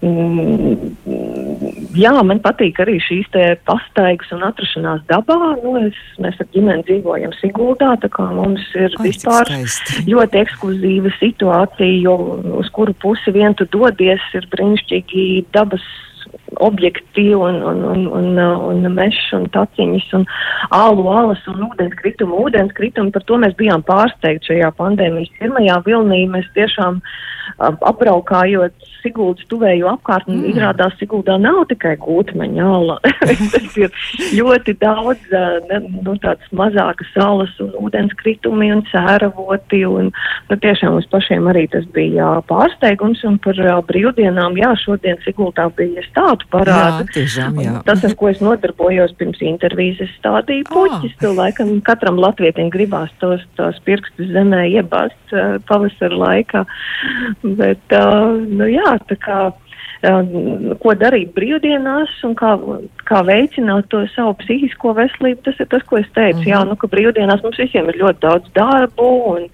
Mm, 0.00 0.94
jā, 1.98 2.12
man 2.24 2.38
patīk 2.40 2.78
arī 2.80 2.96
šīs 3.04 3.26
pastaigas 3.68 4.30
un 4.32 4.46
atrašanās 4.46 5.02
dabā. 5.10 5.38
Nu, 5.60 5.74
es, 5.82 5.98
mēs 6.22 6.38
ar 6.40 6.48
ģimeni 6.54 6.86
dzīvojam 6.88 7.34
Siguldā, 7.40 7.92
tā 8.00 8.08
kā 8.14 8.28
mums 8.32 8.64
ir 8.78 8.94
Ai, 8.96 9.10
vispār 9.10 9.50
ļoti 10.08 10.40
ekskluzīva 10.40 11.12
situācija, 11.18 11.98
jo 12.06 12.16
uz 12.62 12.70
kuru 12.72 12.96
pusi 13.02 13.34
vien 13.36 13.56
tu 13.58 13.68
dodies, 13.74 14.24
ir 14.38 14.48
brīnišķīgi 14.54 15.26
dabas 15.52 15.84
objekti 16.56 17.34
un, 17.34 17.62
un, 17.62 17.82
un, 17.84 18.06
un, 18.20 18.38
un 18.70 18.92
mežs 18.94 19.32
un 19.36 19.46
taciņas 19.54 20.08
un 20.18 20.26
ālu 20.74 21.06
alas 21.12 21.42
un 21.50 21.66
ūdenskritumi, 21.70 22.38
ūdenskritumi. 22.46 23.14
Par 23.14 23.26
to 23.28 23.40
mēs 23.42 23.56
bijām 23.58 23.84
pārsteigti 23.86 24.52
šajā 24.52 24.72
pandēmijas 24.78 25.32
pirmajā 25.40 25.80
vilnī. 25.86 26.24
Mēs 26.30 26.48
tiešām 26.56 27.00
apbraukājot 27.58 28.88
Siguldas 29.00 29.46
tuvējo 29.48 29.88
apkārtni, 29.94 30.34
mm. 30.36 30.48
izrādās 30.52 30.96
Siguldā 31.00 31.38
nav 31.40 31.62
tikai 31.70 31.94
gūtmeņa 32.02 32.66
ala. 32.68 32.98
Tas 33.54 33.78
ir 33.80 33.94
ļoti 34.36 34.74
daudz 34.80 35.32
ne, 35.70 35.80
nu, 36.04 36.16
tādas 36.20 36.52
mazākas 36.56 37.08
salas 37.14 37.54
un 37.64 37.72
ūdenskritumi 37.80 38.70
un 38.74 38.84
cēravoti. 38.90 39.82
Un, 39.88 40.10
nu, 40.50 40.60
tiešām 40.66 40.96
mums 40.96 41.08
pašiem 41.12 41.48
arī 41.50 41.66
tas 41.72 41.86
bija 41.96 42.34
pārsteigums 42.50 43.24
un 43.28 43.40
par 43.42 43.56
brīvdienām, 43.88 44.58
jā, 44.60 44.74
šodien 44.84 45.20
Siguldā 45.24 45.70
bija 45.76 46.04
stāv 46.10 46.39
grāmatu 46.40 46.48
parādu. 46.50 47.04
Jā, 47.04 47.14
tiešām, 47.14 47.60
jā. 47.60 47.72
Un 47.78 47.84
tas, 47.84 48.04
ar 48.04 48.14
ko 48.16 48.28
es 48.30 48.40
nodarbojos 48.40 49.14
pirms 49.18 49.40
intervijas, 49.40 50.00
es 50.00 50.10
stādīju 50.18 50.68
puķis. 50.70 51.16
Oh. 51.24 51.34
Laikam 51.36 51.80
katram 51.82 52.18
latvietim 52.18 52.70
gribās 52.70 53.10
tos, 53.20 53.42
tos 53.56 53.78
pirkstus 53.84 54.30
zemē 54.32 54.68
iebāzt 54.70 55.34
uh, 55.34 55.58
pavasara 55.68 56.16
laikā. 56.16 56.64
Bet, 57.42 57.82
uh, 57.92 58.38
nu 58.48 58.70
jā, 58.70 58.98
tā 59.08 59.16
kā 59.20 59.50
ko 60.80 60.94
darīt 60.96 61.34
brīvdienās 61.36 62.08
un 62.24 62.32
kā, 62.32 62.54
kā 63.04 63.20
veicināt 63.20 63.90
to 63.92 64.06
savu 64.14 64.32
psihisko 64.40 64.94
veselību. 64.96 65.42
Tas 65.44 65.60
ir 65.60 65.68
tas, 65.68 65.82
ko 65.84 65.98
es 65.98 66.08
teicu. 66.14 66.38
Mm 66.38 66.44
-hmm. 66.44 66.52
Jā, 66.54 66.64
nu, 66.64 66.76
ka 66.76 66.88
brīvdienās 66.88 67.42
mums 67.42 67.58
visiem 67.58 67.88
ir 67.88 68.00
ļoti 68.00 68.18
daudz 68.20 68.48
darbu 68.54 69.10
un, 69.34 69.50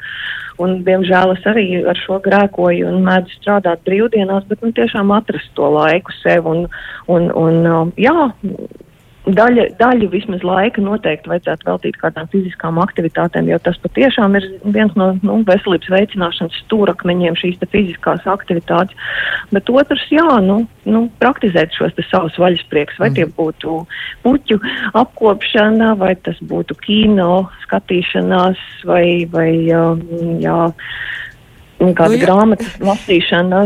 un 0.63 0.81
diemžēl 0.87 1.35
es 1.35 1.47
arī 1.49 1.67
ar 1.89 1.99
šo 2.01 2.19
grēkoju 2.25 2.89
un 2.89 3.05
mēdzu 3.07 3.39
strādāt 3.41 3.85
brīvdienās, 3.89 4.47
bet 4.51 4.65
nu, 4.65 4.73
tiešām 4.77 5.13
atrast 5.17 5.53
to 5.59 5.69
laiku 5.73 6.15
sev 6.23 6.49
un, 6.51 6.67
un, 7.13 7.31
un 7.37 7.93
jā, 8.01 8.31
daļa, 9.27 9.67
daļu 9.81 10.09
vismaz 10.13 10.45
laika 10.47 10.83
noteikti 10.83 11.31
vajadzētu 11.31 11.67
veltīt 11.67 11.99
kādām 12.01 12.29
fiziskām 12.31 12.79
aktivitātēm, 12.83 13.49
jo 13.51 13.59
tas 13.63 13.79
patiešām 13.83 14.37
ir 14.39 14.47
viens 14.75 14.95
no 14.99 15.13
nu, 15.23 15.41
veselības 15.49 15.91
veicināšanas 15.93 16.59
stūrakmeņiem 16.65 17.39
šīs 17.39 17.59
fiziskās 17.73 18.27
aktivitātes. 18.31 18.95
Bet 19.51 19.71
otrs, 19.71 20.05
jā, 20.13 20.27
nu, 20.45 20.61
nu, 20.87 21.07
praktizēt 21.23 21.75
šos 21.75 21.97
savus 22.11 22.39
vaļasprieks, 22.39 23.01
vai 23.03 23.11
tie 23.15 23.27
mhm. 23.27 23.35
būtu 23.39 23.79
puķu 24.27 24.61
apkopšana, 25.03 25.95
vai 25.99 26.15
tas 26.23 26.39
būtu 26.43 26.79
kino 26.87 27.47
skatīšanās, 27.67 28.63
vai, 28.87 29.27
vai 29.33 29.51
jā, 29.67 30.61
kāda 31.77 32.15
nu, 32.15 32.21
grāmatas 32.23 32.77
lasīšana, 32.81 33.63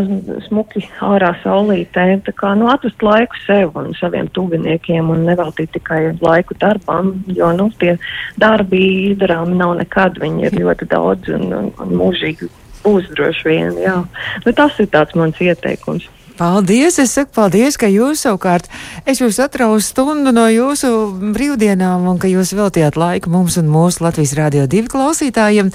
smuki 0.49 0.83
ārā 1.07 1.31
saulītē. 1.45 2.07
Tā 2.27 2.35
kā 2.37 2.53
nu, 2.59 2.67
atrast 2.73 3.03
laiku 3.07 3.39
sev 3.45 3.77
un 3.79 3.93
saviem 3.99 4.31
tuviniekiem 4.35 5.13
un 5.15 5.25
neveltīt 5.29 5.73
tikai 5.77 6.03
laiku 6.21 6.57
darbam, 6.61 7.13
jo 7.31 7.53
nu, 7.57 7.71
tie 7.81 7.97
darbi 8.41 8.83
izdarāmi 9.11 9.59
nav 9.61 9.77
nekad. 9.81 10.19
Viņi 10.23 10.49
ir 10.49 10.59
ļoti 10.59 10.91
daudz 10.91 11.31
un, 11.37 11.47
un, 11.55 11.71
un 11.79 11.95
mūžīgi 12.03 12.51
būs 12.85 13.11
droši 13.15 13.47
vien. 13.49 13.77
Jā. 13.81 14.01
Nu, 14.45 14.57
tas 14.57 14.79
ir 14.83 14.91
tāds 14.93 15.17
mans 15.19 15.39
ieteikums. 15.41 16.09
Paldies! 16.41 16.97
Es 16.97 17.13
saku 17.13 17.35
paldies, 17.37 17.77
ka 17.77 17.85
jūs 17.93 18.23
savukārt, 18.25 18.65
es 19.05 19.19
jūs 19.21 19.37
atraucu 19.45 19.83
stundu 19.85 20.33
no 20.33 20.47
jūsu 20.49 20.89
brīvdienām 21.37 22.07
un 22.09 22.17
ka 22.17 22.31
jūs 22.33 22.55
veltījāt 22.57 22.97
laiku 22.97 23.29
mums 23.29 23.59
un 23.61 23.69
mūsu 23.69 24.01
Latvijas 24.07 24.33
Rādio 24.39 24.65
2 24.65 24.89
klausītājiem. 24.89 25.69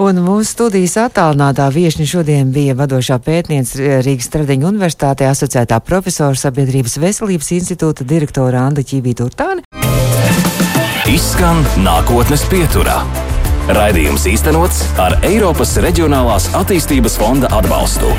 Un 0.00 0.22
mūsu 0.24 0.48
studijas 0.54 0.96
attālinātā 1.02 1.68
viešņa 1.74 2.08
šodien 2.08 2.54
bija 2.56 2.78
vadošā 2.78 3.20
pētniece 3.20 4.00
Rīgas 4.06 4.30
Stradiņa 4.30 4.70
Universitātē 4.70 5.28
asociētā 5.28 5.82
profesora 5.84 6.40
Sabiedrības 6.40 6.96
veselības 7.04 7.52
institūta 7.60 8.08
direktora 8.08 8.64
Anda 8.64 8.80
Čībīta 8.80 9.28
Urtāne. 9.28 9.68
Izskan 11.04 11.60
nākotnes 11.84 12.48
pieturā. 12.48 13.02
Raidījums 13.76 14.24
īstenots 14.32 14.86
ar 15.04 15.20
Eiropas 15.20 15.76
Reģionālās 15.84 16.48
attīstības 16.56 17.20
fonda 17.20 17.52
atbalstu. 17.60 18.16